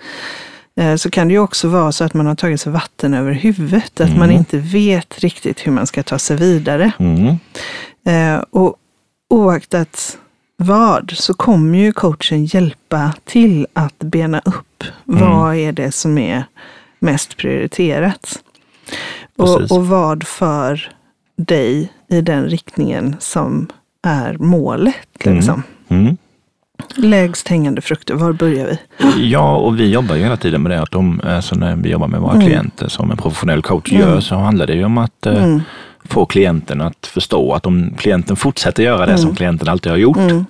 Eh, 0.76 0.96
Så 0.96 1.10
kan 1.10 1.28
det 1.28 1.34
ju 1.34 1.40
också 1.40 1.68
vara 1.68 1.92
så 1.92 2.04
att 2.04 2.14
man 2.14 2.26
har 2.26 2.34
tagit 2.34 2.60
sig 2.60 2.72
vatten 2.72 3.14
över 3.14 3.32
huvudet. 3.32 4.00
Att 4.00 4.06
Mm. 4.08 4.18
man 4.18 4.30
inte 4.30 4.58
vet 4.58 5.18
riktigt 5.18 5.66
hur 5.66 5.72
man 5.72 5.86
ska 5.86 6.02
ta 6.02 6.18
sig 6.18 6.36
vidare. 6.36 6.92
Mm. 6.98 7.36
Eh, 8.06 8.42
Och 8.50 8.76
oaktat 9.30 10.18
vad 10.56 11.10
så 11.16 11.34
kommer 11.34 11.78
ju 11.78 11.92
coachen 11.92 12.44
hjälpa 12.44 13.12
till 13.24 13.66
att 13.72 13.98
bena 13.98 14.40
upp. 14.44 14.84
Mm. 15.08 15.20
Vad 15.20 15.54
är 15.56 15.72
det 15.72 15.92
som 15.92 16.18
är 16.18 16.44
mest 16.98 17.36
prioriterat? 17.36 18.38
Och, 19.36 19.70
och 19.72 19.86
vad 19.86 20.26
för 20.26 20.92
dig 21.36 21.92
i 22.08 22.20
den 22.20 22.44
riktningen 22.48 23.16
som 23.20 23.66
är 24.02 24.34
målet. 24.38 25.08
Liksom. 25.24 25.62
Mm. 25.88 26.16
Lägst 26.96 27.48
hängande 27.48 27.80
frukter, 27.80 28.14
var 28.14 28.32
börjar 28.32 28.66
vi? 28.66 28.78
Ja, 29.30 29.56
och 29.56 29.80
vi 29.80 29.90
jobbar 29.90 30.14
ju 30.14 30.22
hela 30.22 30.36
tiden 30.36 30.62
med 30.62 30.70
det. 30.72 30.82
Att 30.82 30.90
de, 30.90 31.20
alltså 31.24 31.54
när 31.54 31.76
vi 31.76 31.90
jobbar 31.90 32.08
med 32.08 32.20
våra 32.20 32.32
Mm. 32.34 32.46
klienter 32.46 32.88
som 32.88 33.10
en 33.10 33.16
professionell 33.16 33.62
coach 33.62 33.92
Mm. 33.92 34.02
gör, 34.08 34.20
så 34.20 34.34
handlar 34.34 34.66
det 34.66 34.74
ju 34.74 34.84
om 34.84 34.98
att 34.98 35.26
eh, 35.26 35.44
Mm. 35.44 35.60
få 36.04 36.26
klienten 36.26 36.80
att 36.80 37.06
förstå 37.06 37.52
att 37.52 37.66
om 37.66 37.94
klienten 37.98 38.36
fortsätter 38.36 38.82
göra 38.82 38.98
det 39.06 39.12
Mm. 39.12 39.18
som 39.18 39.34
klienten 39.36 39.68
alltid 39.68 39.92
har 39.92 39.98
gjort, 39.98 40.16
Mm. 40.16 40.44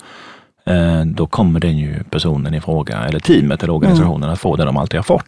eh, 0.67 1.05
då 1.07 1.27
kommer 1.27 1.61
den 1.61 1.79
ju 1.79 2.05
personen 2.11 2.55
i 2.55 2.61
fråga, 2.61 2.99
eller 2.99 3.21
teamet 3.21 3.63
eller 3.63 3.73
organisationen, 3.75 4.31
att 4.31 4.41
få 4.41 4.57
det 4.57 4.65
de 4.65 4.77
alltid 4.77 4.99
har 4.99 5.03
fått. 5.05 5.25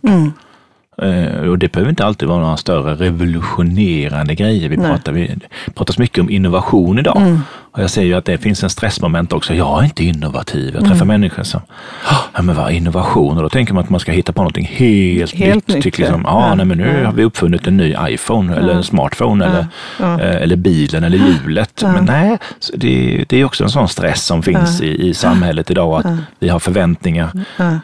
Mm. 1.03 1.45
Eh, 1.45 1.51
och 1.51 1.59
det 1.59 1.73
behöver 1.73 1.91
inte 1.91 2.05
alltid 2.05 2.29
vara 2.29 2.41
några 2.41 2.57
större 2.57 2.95
revolutionerande 2.95 4.35
grejer. 4.35 4.69
Vi 4.69 4.77
Nej. 4.77 4.91
pratar, 4.91 5.13
vi 5.13 5.37
pratar 5.75 5.95
så 5.95 6.01
mycket 6.01 6.19
om 6.19 6.31
innovation 6.31 6.99
idag. 6.99 7.17
Mm. 7.17 7.41
Och 7.73 7.83
jag 7.83 7.91
ser 7.91 8.03
ju 8.03 8.15
att 8.15 8.25
det 8.25 8.39
finns 8.39 8.63
en 8.63 8.71
stressmoment 8.71 9.33
också. 9.33 9.55
Jag 9.55 9.81
är 9.81 9.85
inte 9.85 10.05
innovativ. 10.05 10.75
Jag 10.75 10.85
träffar 10.89 11.05
människor 11.05 11.43
som, 11.43 11.61
ja 12.39 12.43
men 12.43 12.57
vad 12.57 12.67
är 12.67 12.71
innovation? 12.71 13.37
Och 13.37 13.43
då 13.43 13.49
tänker 13.49 13.75
man 13.75 13.85
att 13.85 13.91
man 13.91 14.01
ska 14.01 14.13
hitta 14.13 14.33
på 14.33 14.43
någonting 14.43 14.71
helt, 14.73 15.35
Helt 15.35 15.55
nytt. 15.55 15.75
nytt, 15.75 15.85
Tycker 15.85 15.99
liksom, 15.99 16.23
ja. 16.25 16.49
ja, 16.49 16.55
nej, 16.55 16.67
men 16.67 16.79
nu 16.79 17.05
har 17.05 17.13
vi 17.13 17.25
uppfunnit 17.25 17.67
en 17.67 17.77
ny 17.77 17.97
iPhone 18.09 18.57
eller 18.57 18.75
en 18.75 18.83
smartphone 18.85 19.47
eller, 19.47 19.67
eh, 20.01 20.43
eller 20.43 20.57
bilen 20.57 21.05
eller 21.05 21.19
hjulet. 21.19 21.83
Men 21.83 22.05
nej, 22.05 22.39
det, 22.75 23.25
det 23.29 23.41
är 23.41 23.45
också 23.45 23.65
en 23.65 23.71
sån 23.71 23.89
stress 23.89 24.25
som 24.25 24.43
finns 24.43 24.81
i, 24.81 25.09
i 25.09 25.15
samhället 25.15 25.71
idag. 25.71 25.99
Att 25.99 26.07
vi 26.39 26.49
har 26.49 26.59
förväntningar. 26.59 27.31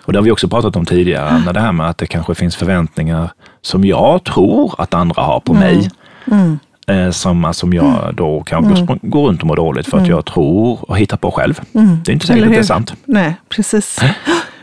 Och 0.04 0.12
det 0.12 0.18
har 0.18 0.24
vi 0.24 0.30
också 0.30 0.48
pratat 0.48 0.76
om 0.76 0.86
tidigare. 0.86 1.42
När 1.46 1.52
det 1.52 1.60
här 1.60 1.72
med 1.72 1.88
att 1.88 1.98
det 1.98 2.06
kanske 2.06 2.34
finns 2.34 2.56
förväntningar 2.56 3.30
som 3.62 3.84
jag 3.84 4.24
tror 4.24 4.74
att 4.78 4.94
andra 4.94 5.22
har 5.22 5.40
på 5.40 5.54
mig. 5.54 5.90
Mm. 6.30 6.58
Eh, 6.86 7.10
som, 7.10 7.54
som 7.54 7.72
jag 7.72 8.14
då 8.14 8.42
kan 8.42 8.86
gå, 8.86 8.98
gå 9.02 9.28
runt 9.28 9.40
och 9.40 9.46
må 9.46 9.54
dåligt 9.54 9.86
för 9.86 9.98
att 9.98 10.06
jag 10.06 10.24
tror 10.24 10.90
och 10.90 10.98
hittar 10.98 11.16
på 11.16 11.30
själv. 11.30 11.60
Det 11.72 12.10
är 12.10 12.12
inte 12.12 12.26
säkert 12.26 12.42
Mm. 12.42 12.48
Att 12.48 12.54
det 12.54 12.60
är 12.60 12.62
sant. 12.62 12.94
Nej, 13.04 13.34
precis. 13.48 14.00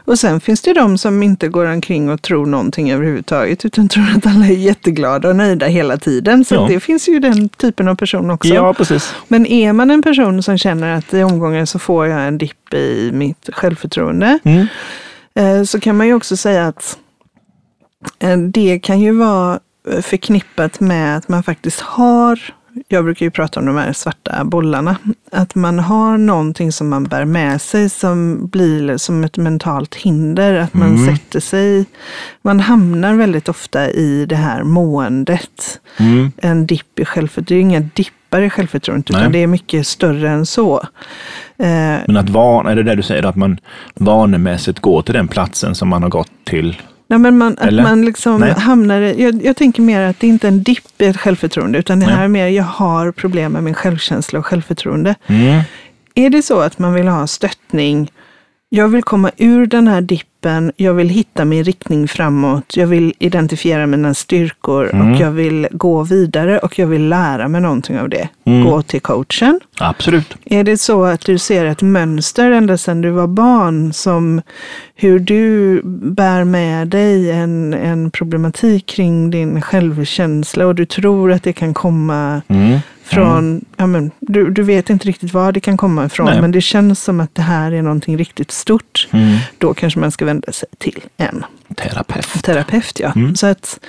Och 0.05 0.19
sen 0.19 0.39
finns 0.41 0.61
det 0.61 0.73
de 0.73 0.97
som 0.97 1.23
inte 1.23 1.47
går 1.47 1.65
omkring 1.65 2.09
och 2.09 2.21
tror 2.21 2.45
någonting 2.45 2.91
överhuvudtaget, 2.91 3.65
utan 3.65 3.87
tror 3.87 4.03
att 4.17 4.25
alla 4.27 4.45
är 4.45 4.51
jätteglada 4.57 5.29
och 5.29 5.35
nöjda 5.35 5.65
hela 5.65 5.97
tiden. 5.97 6.45
Så 6.45 6.55
Ja. 6.55 6.65
det 6.69 6.79
finns 6.79 7.09
ju 7.09 7.19
den 7.19 7.49
typen 7.49 7.87
av 7.87 7.95
person 7.95 8.29
också. 8.31 8.53
Ja, 8.53 8.73
precis. 8.73 9.15
Men 9.27 9.45
är 9.45 9.73
man 9.73 9.91
en 9.91 10.01
person 10.01 10.43
som 10.43 10.57
känner 10.57 10.97
att 10.97 11.13
i 11.13 11.23
omgången 11.23 11.67
så 11.67 11.79
får 11.79 12.07
jag 12.07 12.27
en 12.27 12.37
dipp 12.37 12.73
i 12.73 13.11
mitt 13.13 13.49
självförtroende, 13.53 14.39
Mm. 14.43 14.67
eh, 15.35 15.63
så 15.63 15.79
kan 15.79 15.97
man 15.97 16.07
ju 16.07 16.13
också 16.13 16.37
säga 16.37 16.67
att 16.67 16.97
eh, 18.19 18.37
det 18.37 18.79
kan 18.79 18.99
ju 18.99 19.11
vara 19.11 19.59
eh, 19.91 20.01
förknippat 20.01 20.79
med 20.79 21.17
att 21.17 21.27
man 21.27 21.43
faktiskt 21.43 21.79
har, 21.79 22.39
jag 22.87 23.03
brukar 23.03 23.25
ju 23.25 23.29
prata 23.31 23.59
om 23.59 23.65
de 23.65 23.75
här 23.77 23.93
svarta 23.93 24.43
bollarna, 24.43 24.95
att 25.31 25.55
man 25.55 25.79
har 25.79 26.17
någonting 26.17 26.71
som 26.71 26.89
man 26.89 27.03
bär 27.03 27.25
med 27.25 27.61
sig 27.61 27.89
som 27.89 28.47
blir 28.47 28.97
som 28.97 29.23
ett 29.23 29.37
mentalt 29.37 29.95
hinder, 29.95 30.53
att 30.53 30.73
man 30.73 30.95
Mm. 30.95 31.15
sätter 31.15 31.39
sig, 31.39 31.85
man 32.41 32.59
hamnar 32.59 33.13
väldigt 33.15 33.49
ofta 33.49 33.89
i 33.89 34.25
det 34.25 34.35
här 34.35 34.63
måendet 34.63 35.79
Mm. 35.97 36.31
en 36.37 36.65
dipp 36.65 36.99
i 36.99 37.05
självförtroende. 37.05 37.53
Det 37.53 37.57
är 37.57 37.61
inga 37.61 37.79
dippar 37.79 38.41
i 38.41 38.49
självförtroendet, 38.49 39.09
utan 39.09 39.21
Nej. 39.23 39.31
det 39.31 39.43
är 39.43 39.47
mycket 39.47 39.87
större 39.87 40.29
än 40.29 40.45
så. 40.45 40.79
Eh, 41.57 41.67
Men 42.07 42.17
att 42.17 42.29
vana, 42.29 42.71
är 42.71 42.75
det 42.75 42.83
det 42.83 42.95
du 42.95 43.01
säger, 43.03 43.23
att 43.25 43.35
man 43.35 43.57
vanemässigt 43.95 44.79
går 44.79 45.01
till 45.01 45.13
den 45.13 45.27
platsen 45.27 45.75
som 45.75 45.89
man 45.89 46.03
har 46.03 46.09
gått 46.09 46.31
till? 46.45 46.81
Nej, 47.11 47.19
men 47.19 47.37
man, 47.37 47.57
att 47.59 47.73
man 47.73 48.05
liksom 48.05 48.39
Nej. 48.39 48.53
hamnar 48.57 49.01
i, 49.01 49.23
jag, 49.23 49.45
jag 49.45 49.55
tänker 49.55 49.81
mer 49.81 50.01
att 50.01 50.19
det 50.19 50.27
inte 50.27 50.47
är 50.47 50.51
en 50.51 50.63
dipp 50.63 51.01
i 51.01 51.05
ett 51.05 51.17
självförtroende, 51.17 51.79
utan 51.79 51.99
det 51.99 52.05
Nej. 52.05 52.15
här 52.15 52.23
är 52.23 52.27
mer, 52.27 52.47
jag 52.47 52.63
har 52.63 53.11
problem 53.11 53.51
med 53.51 53.63
min 53.63 53.73
självkänsla 53.73 54.39
och 54.39 54.45
självförtroende. 54.45 55.15
Mm. 55.27 55.61
Är 56.15 56.29
det 56.29 56.41
så 56.41 56.59
att 56.59 56.79
man 56.79 56.93
vill 56.93 57.07
ha 57.07 57.27
stöttning, 57.27 58.11
jag 58.73 58.87
vill 58.87 59.03
komma 59.03 59.31
ur 59.37 59.65
den 59.65 59.87
här 59.87 60.01
dippen, 60.01 60.71
jag 60.77 60.93
vill 60.93 61.09
hitta 61.09 61.45
min 61.45 61.63
riktning 61.63 62.07
framåt, 62.07 62.77
jag 62.77 62.87
vill 62.87 63.13
identifiera 63.19 63.87
mina 63.87 64.13
styrkor 64.13 64.89
Mm. 64.93 65.11
och 65.11 65.19
jag 65.21 65.31
vill 65.31 65.67
gå 65.71 66.03
vidare 66.03 66.59
och 66.59 66.79
jag 66.79 66.87
vill 66.87 67.09
lära 67.09 67.47
mig 67.47 67.61
någonting 67.61 67.99
av 67.99 68.09
det. 68.09 68.29
Mm. 68.45 68.63
Gå 68.65 68.81
till 68.81 69.01
coachen. 69.01 69.59
Absolut. 69.79 70.35
Är 70.45 70.63
det 70.63 70.77
så 70.77 71.03
att 71.03 71.25
du 71.25 71.37
ser 71.37 71.65
ett 71.65 71.81
mönster 71.81 72.51
ända 72.51 72.77
sedan 72.77 73.01
du 73.01 73.09
var 73.09 73.27
barn 73.27 73.93
som 73.93 74.41
hur 74.95 75.19
du 75.19 75.81
bär 76.01 76.43
med 76.43 76.87
dig 76.87 77.31
en, 77.31 77.73
en 77.73 78.11
problematik 78.11 78.85
kring 78.85 79.29
din 79.31 79.61
självkänsla 79.61 80.65
och 80.67 80.75
du 80.75 80.85
tror 80.85 81.31
att 81.31 81.43
det 81.43 81.53
kan 81.53 81.73
komma 81.73 82.41
Mm. 82.47 82.79
Från, 83.15 83.65
ja, 83.77 83.87
men, 83.87 84.11
du, 84.19 84.49
du 84.49 84.63
vet 84.63 84.89
inte 84.89 85.07
riktigt 85.07 85.33
var 85.33 85.51
det 85.51 85.59
kan 85.59 85.77
komma 85.77 86.05
ifrån 86.05 86.25
Nej. 86.25 86.41
men 86.41 86.51
det 86.51 86.61
känns 86.61 87.03
som 87.03 87.19
att 87.19 87.35
det 87.35 87.41
här 87.41 87.71
är 87.71 87.81
någonting 87.81 88.17
riktigt 88.17 88.51
stort. 88.51 89.07
Mm. 89.11 89.37
Då 89.57 89.73
kanske 89.73 89.99
man 89.99 90.11
ska 90.11 90.25
vända 90.25 90.51
sig 90.51 90.69
till 90.77 90.99
en 91.17 91.45
Terapeut. 91.75 92.43
terapeut. 92.43 92.99
Ja. 92.99 93.11
Mm. 93.15 93.35
Så 93.35 93.47
att, 93.47 93.79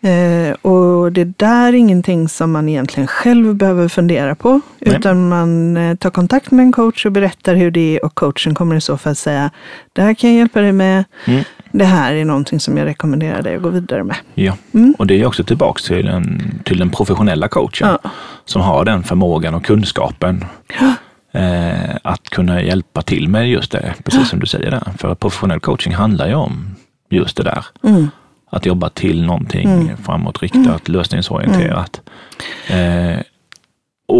eh, 0.00 0.52
och 0.72 1.12
det 1.12 1.24
där 1.24 1.68
är 1.68 1.72
ingenting 1.72 2.28
som 2.28 2.52
man 2.52 2.68
egentligen 2.68 3.06
själv 3.06 3.54
behöver 3.54 3.88
fundera 3.88 4.34
på. 4.34 4.60
Nej. 4.78 4.96
Utan 4.96 5.28
man 5.28 5.76
eh, 5.76 5.96
tar 5.96 6.10
kontakt 6.10 6.50
med 6.50 6.62
en 6.62 6.72
coach 6.72 7.06
och 7.06 7.12
berättar 7.12 7.54
hur 7.54 7.70
det 7.70 7.96
är 7.96 8.04
och 8.04 8.14
coachen 8.14 8.54
kommer 8.54 8.76
i 8.76 8.80
så 8.80 8.98
fall 8.98 9.16
säga 9.16 9.50
det 9.92 10.02
här 10.02 10.14
kan 10.14 10.30
jag 10.30 10.38
hjälpa 10.38 10.60
dig 10.60 10.72
med. 10.72 11.04
Mm. 11.74 11.78
Det 11.78 11.84
här 11.84 12.14
är 12.14 12.24
någonting 12.24 12.60
som 12.60 12.76
jag 12.76 12.84
rekommenderar 12.86 13.42
dig 13.42 13.56
att 13.56 13.62
gå 13.62 13.68
vidare 13.68 14.04
med. 14.04 14.16
Ja, 14.34 14.56
Mm. 14.74 14.94
och 14.98 15.06
det 15.06 15.20
är 15.20 15.26
också 15.26 15.44
tillbaks 15.44 15.82
till 15.84 16.06
den, 16.06 16.40
till 16.64 16.78
den 16.78 16.90
professionella 16.90 17.48
coachen 17.48 17.88
Ja. 18.02 18.10
som 18.44 18.62
har 18.62 18.84
den 18.84 19.02
förmågan 19.02 19.54
och 19.54 19.64
kunskapen 19.64 20.44
eh, 21.32 21.96
att 22.02 22.30
kunna 22.30 22.62
hjälpa 22.62 23.02
till 23.02 23.28
med 23.28 23.48
just 23.50 23.72
det, 23.72 23.94
precis 24.04 24.28
som 24.28 24.38
du 24.40 24.46
säger 24.46 24.70
där. 24.70 24.82
För 24.98 25.14
professionell 25.14 25.60
coaching 25.60 25.94
handlar 25.94 26.28
ju 26.28 26.34
om 26.34 26.76
just 27.10 27.36
det 27.36 27.42
där. 27.42 27.64
Mm. 27.84 28.10
Att 28.50 28.66
jobba 28.66 28.88
till 28.88 29.22
någonting 29.26 29.92
framåtriktat, 30.04 30.88
lösningsorienterat. 30.88 32.00
Eh, 32.68 33.18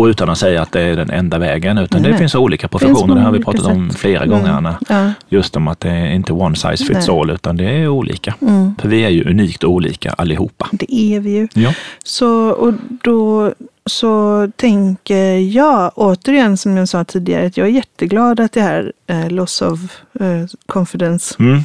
och 0.01 0.05
utan 0.05 0.31
att 0.31 0.39
säga 0.39 0.63
att 0.63 0.73
det 0.73 0.81
är 0.81 0.97
den 0.97 1.11
enda 1.11 1.39
vägen, 1.39 1.79
utan 1.79 2.01
Nej, 2.03 2.09
det 2.09 2.13
nej. 2.13 2.19
finns 2.19 2.35
olika 2.35 2.69
professioner. 2.69 3.15
Det 3.15 3.21
har 3.21 3.33
vi 3.33 3.45
pratat 3.45 3.67
om 3.67 3.91
flera 3.91 4.23
Mm. 4.23 4.39
gånger, 4.39 4.53
Anna. 4.53 4.79
Ja. 4.89 5.13
Just 5.29 5.57
om 5.57 5.69
att 5.69 5.81
det 5.81 5.91
är 5.91 6.13
inte 6.13 6.33
one 6.33 6.57
size 6.57 6.77
fits 6.85 7.09
Nej. 7.09 7.19
all, 7.21 7.31
utan 7.31 7.57
det 7.57 7.65
är 7.65 7.89
olika. 7.89 8.35
Mm. 8.43 8.75
För 8.81 8.89
vi 8.89 9.05
är 9.05 9.09
ju 9.09 9.31
unikt 9.31 9.65
olika 9.65 10.11
allihopa. 10.13 10.69
Det 10.73 10.95
är 10.95 11.21
vi 11.21 11.31
ju. 11.31 11.49
Ja. 11.55 11.75
Så, 12.05 12.51
och 12.51 12.75
då 13.05 13.53
så 13.87 14.49
tänker 14.57 15.37
jag 15.37 15.93
återigen 15.95 16.57
som 16.57 16.77
jag 16.77 16.89
sa 16.89 17.05
tidigare 17.05 17.47
att 17.47 17.57
jag 17.57 17.67
är 17.67 17.71
jätteglad 17.73 18.41
att 18.41 18.53
det 18.53 18.61
här 18.61 18.93
eh, 19.07 19.31
loss 19.31 19.63
of 19.63 19.81
eh, 20.21 20.45
confidence 20.67 21.35
Mm. 21.39 21.61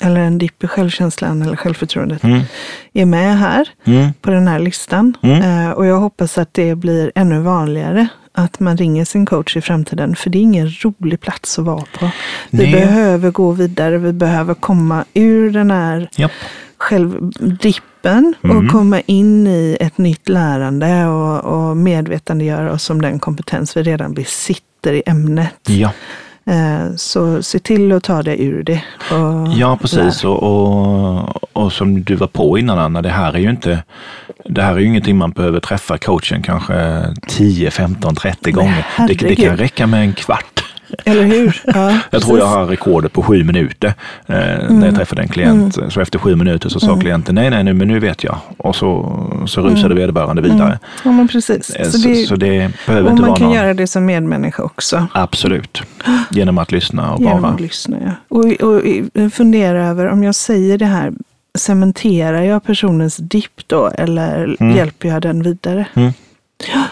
Eller 0.00 0.20
en 0.20 0.38
dipp 0.38 0.64
i 0.64 0.66
självkänslan 0.66 1.42
eller 1.42 1.56
självförtroendet 1.56 2.24
Mm. 2.24 2.40
är 2.92 3.04
med 3.06 3.38
här 3.38 3.68
Mm. 3.84 4.12
på 4.20 4.30
den 4.30 4.48
här 4.48 4.58
listan. 4.58 5.16
Mm. 5.22 5.42
Eh, 5.66 5.70
och 5.70 5.86
jag 5.86 5.96
hoppas 6.00 6.38
att 6.38 6.54
det 6.54 6.74
blir 6.74 7.12
ännu 7.14 7.40
vanligare 7.40 8.08
att 8.32 8.60
man 8.60 8.76
ringer 8.76 9.04
sin 9.04 9.26
coach 9.26 9.56
i 9.56 9.60
framtiden. 9.60 10.16
För 10.16 10.30
det 10.30 10.38
är 10.38 10.42
ingen 10.42 10.70
rolig 10.84 11.20
plats 11.20 11.58
att 11.58 11.64
vara 11.64 11.84
på. 11.98 12.10
Vi 12.50 12.62
Nej. 12.62 12.72
behöver 12.72 13.30
gå 13.30 13.52
vidare, 13.52 13.98
vi 13.98 14.12
behöver 14.12 14.54
komma 14.54 15.04
ur 15.14 15.50
den 15.50 15.70
här 15.70 16.08
Japp. 16.16 16.32
självdippen 16.78 18.34
Mm. 18.44 18.56
och 18.56 18.72
komma 18.72 19.00
in 19.00 19.46
i 19.46 19.76
ett 19.80 19.98
nytt 19.98 20.28
lärande 20.28 21.06
och, 21.06 21.44
och 21.70 21.76
medvetandegöra 21.76 22.72
oss 22.72 22.90
om 22.90 23.02
den 23.02 23.18
kompetens 23.18 23.76
vi 23.76 23.82
redan 23.82 24.14
besitter 24.14 24.92
i 24.92 25.02
ämnet. 25.06 25.54
Ja. 25.66 25.92
Eh, 26.46 26.94
Så 26.96 27.42
se 27.42 27.58
till 27.58 27.92
att 27.92 28.02
ta 28.02 28.22
dig 28.22 28.44
ur 28.44 28.62
det. 28.62 28.82
Ja, 29.56 29.78
precis. 29.80 30.24
Och, 30.24 30.42
och, 30.42 31.56
och 31.56 31.72
som 31.72 32.02
du 32.02 32.14
var 32.14 32.26
på 32.26 32.58
innan 32.58 32.78
Anna, 32.78 33.02
det 33.02 33.08
här 33.08 33.32
är 33.32 33.38
ju 33.38 33.50
inte 33.50 33.82
det 34.44 34.62
här 34.62 34.72
är 34.74 34.78
ju 34.78 34.86
ingenting 34.86 35.16
man 35.16 35.30
behöver 35.30 35.60
träffa 35.60 35.98
coachen 35.98 36.42
kanske 36.42 37.02
10, 37.28 37.70
15, 37.70 38.14
30 38.14 38.52
gånger. 38.52 38.86
Det, 39.08 39.14
det 39.14 39.36
kan 39.36 39.56
räcka 39.56 39.86
med 39.86 40.00
en 40.00 40.12
kvart. 40.12 40.64
Eller 41.04 41.22
hur? 41.24 41.62
Ja, 41.74 41.98
Jag 42.10 42.22
tror 42.22 42.38
jag 42.38 42.46
har 42.46 42.66
rekordet 42.66 43.12
på 43.12 43.22
sju 43.22 43.44
minuter 43.44 43.94
eh, 44.26 44.34
när 44.70 44.86
jag 44.86 44.94
träffade 44.94 45.22
en 45.22 45.28
klient. 45.28 45.78
Så 45.88 46.00
efter 46.00 46.18
sju 46.18 46.36
minuter 46.36 46.68
så 46.68 46.80
sa 46.80 46.96
klienten 47.00 47.34
nej, 47.34 47.50
nej, 47.50 47.64
nej, 47.64 47.74
men 47.74 47.88
nu 47.88 47.98
vet 47.98 48.24
jag. 48.24 48.38
Och 48.56 48.76
så, 48.76 49.12
så 49.46 49.60
rusade 49.62 49.94
vederbörande 49.94 50.42
vidare. 50.42 50.78
Ja, 51.04 51.12
men 51.12 51.28
precis. 51.28 51.70
Eh, 51.70 51.84
Så 51.86 51.98
Så, 51.98 52.08
det, 52.08 52.26
så 52.26 52.36
det 52.36 52.70
behöver 52.86 53.06
och 53.06 53.10
inte 53.10 53.20
man 53.22 53.28
vara 53.30 53.38
kan 53.38 53.46
någon... 53.46 53.56
göra 53.56 53.74
det 53.74 53.86
som 53.86 54.04
medmänniska 54.06 54.62
också. 54.62 55.06
Absolut. 55.14 55.82
Genom 56.30 56.58
att 56.58 56.72
lyssna 56.72 57.12
och 57.12 57.20
Genom 57.20 57.42
bara... 57.42 57.52
att 57.52 57.60
lyssna. 57.60 57.96
Ja. 58.04 58.10
Och, 58.28 58.44
och 58.70 58.82
fundera 59.32 59.86
över 59.86 60.06
om 60.08 60.22
jag 60.24 60.34
säger 60.34 60.78
det 60.78 60.86
här, 60.86 61.12
cementerar 61.58 62.42
jag 62.42 62.64
personens 62.64 63.16
dipp 63.16 63.60
då 63.66 63.86
eller 63.94 64.56
Mm. 64.60 64.76
hjälper 64.76 65.08
jag 65.08 65.22
den 65.22 65.42
vidare? 65.42 65.84
Ja, 66.74 66.82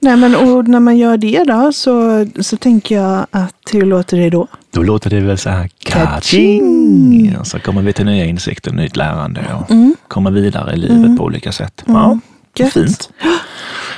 Nej, 0.00 0.16
men 0.16 0.34
och 0.34 0.68
när 0.68 0.80
man 0.80 0.96
gör 0.98 1.16
det 1.16 1.44
då 1.44 1.72
så, 1.72 2.26
så 2.40 2.56
tänker 2.56 2.94
jag 2.94 3.26
att 3.30 3.54
hur 3.72 3.82
låter 3.82 4.16
det 4.16 4.30
då? 4.30 4.46
då 4.74 4.82
låter 4.82 5.10
det 5.10 5.20
väl 5.20 5.38
så 5.38 5.50
här 5.50 5.68
Ka-ching! 5.84 7.36
så 7.44 7.58
kommer 7.58 7.82
vi 7.82 7.92
till 7.92 8.04
nya 8.06 8.24
insikter, 8.24 8.72
nytt 8.72 8.96
lärande 8.96 9.40
och 9.54 9.76
komma 10.08 10.30
vidare 10.30 10.74
i 10.74 10.76
livet 10.76 11.18
på 11.18 11.24
olika 11.24 11.52
sätt. 11.52 11.84
Ja, 11.86 12.18
Mm. 12.58 12.70
Fint. 12.70 13.10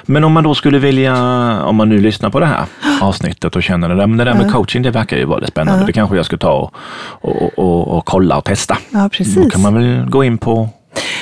Men 0.06 0.24
om 0.24 0.32
man 0.32 0.44
då 0.44 0.54
skulle 0.54 0.78
vilja, 0.78 1.14
om 1.64 1.76
man 1.76 1.88
nu 1.88 1.98
lyssnar 1.98 2.30
på 2.30 2.40
det 2.40 2.46
här 2.46 2.64
avsnittet 3.00 3.56
och 3.56 3.62
känner 3.62 3.88
det 3.88 3.94
där, 3.94 4.06
men 4.06 4.16
det 4.18 4.24
där 4.24 4.34
med 4.34 4.52
coaching, 4.52 4.82
det 4.82 4.90
verkar 4.90 5.16
ju 5.16 5.34
lite 5.36 5.46
spännande. 5.46 5.86
Det 5.86 5.92
kanske 5.92 6.16
jag 6.16 6.26
ska 6.26 6.36
ta 6.36 6.52
och, 6.52 6.72
och, 7.20 7.58
och, 7.58 7.88
och 7.98 8.04
kolla 8.04 8.36
och 8.36 8.44
testa. 8.44 8.78
Ja, 8.90 9.08
precis. 9.12 9.34
Då 9.34 9.50
kan 9.50 9.60
man 9.62 9.74
väl 9.74 10.10
gå 10.10 10.24
in 10.24 10.38
på 10.38 10.68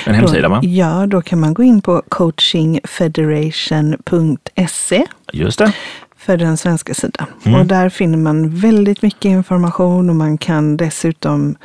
en 0.05 0.15
hemsida, 0.15 0.49
va? 0.49 0.59
Ja, 0.63 1.05
då 1.07 1.21
kan 1.21 1.39
man 1.39 1.53
gå 1.53 1.63
in 1.63 1.81
på 1.81 2.01
coachingfederation.se 2.09 5.05
Just 5.33 5.59
det. 5.59 5.73
för 6.17 6.37
den 6.37 6.57
svenska 6.57 6.93
sidan. 6.93 7.27
Mm. 7.45 7.59
Och 7.59 7.65
där 7.65 7.89
finner 7.89 8.17
man 8.17 8.49
väldigt 8.49 9.01
mycket 9.01 9.25
information 9.25 10.09
och 10.09 10.15
man 10.15 10.37
kan 10.37 10.77
dessutom 10.77 11.55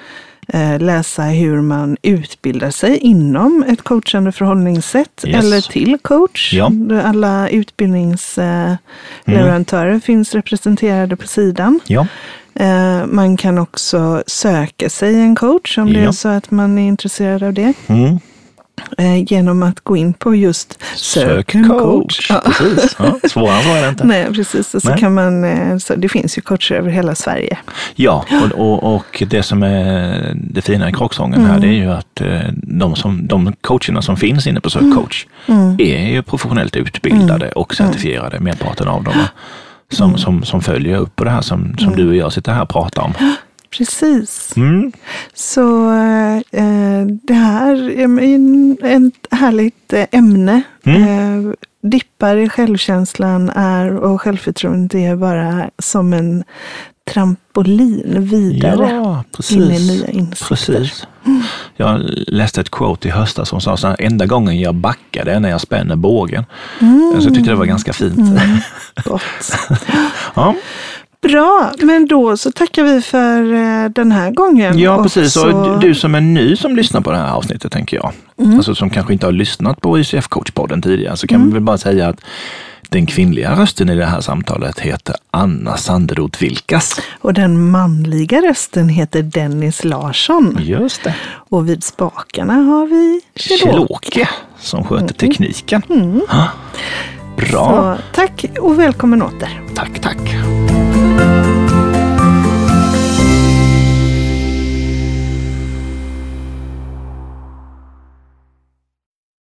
läsa 0.79 1.23
hur 1.23 1.61
man 1.61 1.97
utbildar 2.03 2.71
sig 2.71 2.97
inom 2.99 3.65
ett 3.69 3.83
coachande 3.83 4.33
förhållningssätt 4.33 5.25
Yes. 5.27 5.45
eller 5.45 5.61
till 5.61 5.99
coach. 6.03 6.53
Ja. 6.55 6.73
Alla 7.05 7.49
utbildningsleverantörer 7.49 9.89
Mm. 9.89 10.01
finns 10.01 10.35
representerade 10.35 11.17
på 11.17 11.27
sidan. 11.27 11.81
Ja, 11.87 12.07
Eh, 12.61 13.07
Man 13.07 13.37
kan 13.37 13.59
också 13.59 14.23
söka 14.27 14.91
sig 14.91 15.21
en 15.21 15.37
coach 15.37 15.79
om 15.79 15.93
det 15.93 16.01
Ja. 16.01 16.09
är 16.09 16.13
så 16.13 16.29
att 16.29 16.51
man 16.51 16.79
är 16.79 16.89
intresserad 16.89 17.43
av 17.43 17.53
det. 17.53 17.73
mm. 17.87 18.19
Eh, 18.99 19.23
Genom 19.33 19.63
att 19.63 19.81
gå 19.81 19.97
in 19.97 20.13
på 20.13 20.35
just 20.35 20.79
sök 20.97 21.55
en 21.55 21.69
coach. 21.69 22.27
Ja. 22.31 22.43
Precis. 22.59 22.97
Ja, 22.99 23.19
svårare 23.29 23.79
är 23.79 23.83
det 23.83 23.89
inte. 23.89 24.05
Nej, 24.05 24.27
precis. 24.35 24.75
Och 24.75 24.83
så 24.83 24.91
Nej. 24.91 24.99
kan 24.99 25.15
man, 25.15 25.45
eh, 25.45 25.79
så 25.79 25.95
det 25.95 26.09
finns 26.09 26.39
ju 26.39 26.43
coacher 26.43 26.75
över 26.75 26.91
hela 26.91 27.15
Sverige. 27.15 27.59
Ja, 27.95 28.25
och, 28.45 28.61
och, 28.85 28.95
och 28.95 29.23
det 29.29 29.43
som 29.43 29.63
är 29.63 30.33
det 30.35 30.63
fina 30.63 30.89
i 30.89 30.93
krocksången 30.93 31.41
här, 31.41 31.49
Mm. 31.57 31.61
det 31.61 31.67
är 31.69 31.73
ju 31.79 31.91
att 31.93 32.21
eh, 32.21 32.53
de, 32.63 32.97
som, 32.97 33.27
de 33.27 33.53
coacherna 33.61 34.03
som 34.03 34.17
finns 34.17 34.47
inne 34.47 34.61
på 34.61 34.71
Sök 34.71 34.95
coach 34.95 35.27
Mm. 35.47 35.77
är 35.79 36.09
ju 36.09 36.23
professionellt 36.23 36.77
utbildade 36.77 37.49
och 37.53 37.75
certifierade, 37.75 38.41
merparten 38.41 38.89
av 38.89 39.05
dem. 39.05 39.15
Som, 39.91 40.09
Mm. 40.09 40.19
som, 40.19 40.43
som 40.45 40.61
följer 40.61 40.97
upp 40.99 41.17
på 41.17 41.25
det 41.25 41.31
här 41.31 41.41
som, 41.41 41.79
som 41.79 41.97
du 41.97 42.09
och 42.09 42.17
jag 42.17 42.33
sitter 42.33 42.53
här 42.53 42.63
och 42.63 42.69
pratar 42.69 43.03
om. 43.03 43.13
Precis. 43.71 44.57
Mm. 44.57 44.93
Så 45.35 45.91
eh, 46.51 47.07
det 47.23 47.35
här 47.35 47.91
är 47.91 49.07
ett 49.07 49.27
härligt 49.31 49.93
eh, 49.93 50.05
ämne. 50.11 50.63
Mm. 50.85 51.03
Eh, 51.03 51.53
dippar 51.83 52.37
i 52.37 52.49
självkänslan 52.49 53.51
är 53.51 53.97
och 53.97 54.21
självförtroendet 54.21 54.95
är 54.95 55.17
bara 55.17 55.71
som 55.79 56.13
en 56.13 56.45
trampolin 57.11 58.29
vidare 58.29 58.91
Ja, 58.91 59.25
in 59.51 59.63
i 59.63 59.87
nya 59.87 60.09
insikter. 60.09 60.47
Precis. 60.49 61.07
Jag 61.77 62.01
läste 62.27 62.61
ett 62.61 62.71
quote 62.71 63.09
i 63.09 63.11
höstas 63.11 63.49
som 63.49 63.61
sa 63.61 63.77
här, 63.77 63.97
enda 63.99 64.27
gången 64.27 64.61
jag 64.61 64.75
backar 64.75 65.27
är 65.27 65.41
när 65.41 65.49
jag 65.51 65.61
spänner 65.61 65.97
bågen. 65.97 66.45
Mm. 66.81 67.21
Så 67.21 67.27
jag 67.27 67.35
tyckte 67.35 67.51
det 67.51 67.57
var 67.57 67.67
ganska 67.67 67.93
fint. 67.93 68.41
Gott. 69.05 69.23
Ja, 70.35 70.55
Bra, 71.23 71.73
men 71.83 72.07
då 72.07 72.37
så 72.37 72.53
tackar 72.53 72.83
vi 72.85 73.03
för 73.03 73.53
eh, 73.55 73.89
den 73.91 74.13
här 74.13 74.31
gången. 74.31 74.79
ja 74.79 74.97
Och 74.97 75.03
precis. 75.03 75.33
så- 75.33 75.53
Och 75.57 75.81
du 75.81 75.95
som 75.95 76.15
är 76.15 76.21
ny 76.21 76.57
som 76.57 76.77
lyssnar 76.77 77.01
på 77.01 77.11
det 77.11 77.17
här 77.19 77.33
avsnittet, 77.33 77.73
tänker 77.73 77.97
jag. 77.97 78.13
Alltså 78.57 78.75
som 78.75 78.91
kanske 78.91 79.13
inte 79.13 79.27
har 79.27 79.33
lyssnat 79.33 79.81
på 79.81 79.99
ICF 79.99 80.29
Coachpodden 80.29 80.83
tidigare, 80.83 81.17
så 81.17 81.27
kan 81.27 81.47
vi 81.47 81.53
väl 81.53 81.63
bara 81.63 81.79
säga 81.79 82.09
att 82.09 82.21
den 82.91 83.07
kvinnliga 83.07 83.57
rösten 83.61 83.89
i 83.91 83.95
det 83.97 84.05
här 84.07 84.21
samtalet 84.21 84.79
heter 84.81 85.15
Anna 85.31 85.77
Sanderoth 85.77 86.41
Vilkas. 86.43 87.01
Och 87.21 87.35
den 87.35 87.71
manliga 87.71 88.41
rösten 88.43 88.89
heter 88.89 89.23
Dennis 89.23 89.85
Larsson. 89.85 90.57
Just 90.61 91.05
det. 91.05 91.15
Och 91.49 91.69
vid 91.69 91.85
spakarna 91.85 92.53
har 92.55 92.87
vi 92.87 93.21
Kjell-Åke. 93.35 94.29
Som 94.59 94.85
sköter 94.85 95.15
tekniken. 95.15 95.83
Ja. 96.31 96.49
Bra. 97.37 97.97
Så 97.97 98.03
tack 98.15 98.45
och 98.61 98.79
välkommen 98.79 99.23
åter. 99.23 99.63
Tack, 99.75 100.01
tack. 100.01 100.19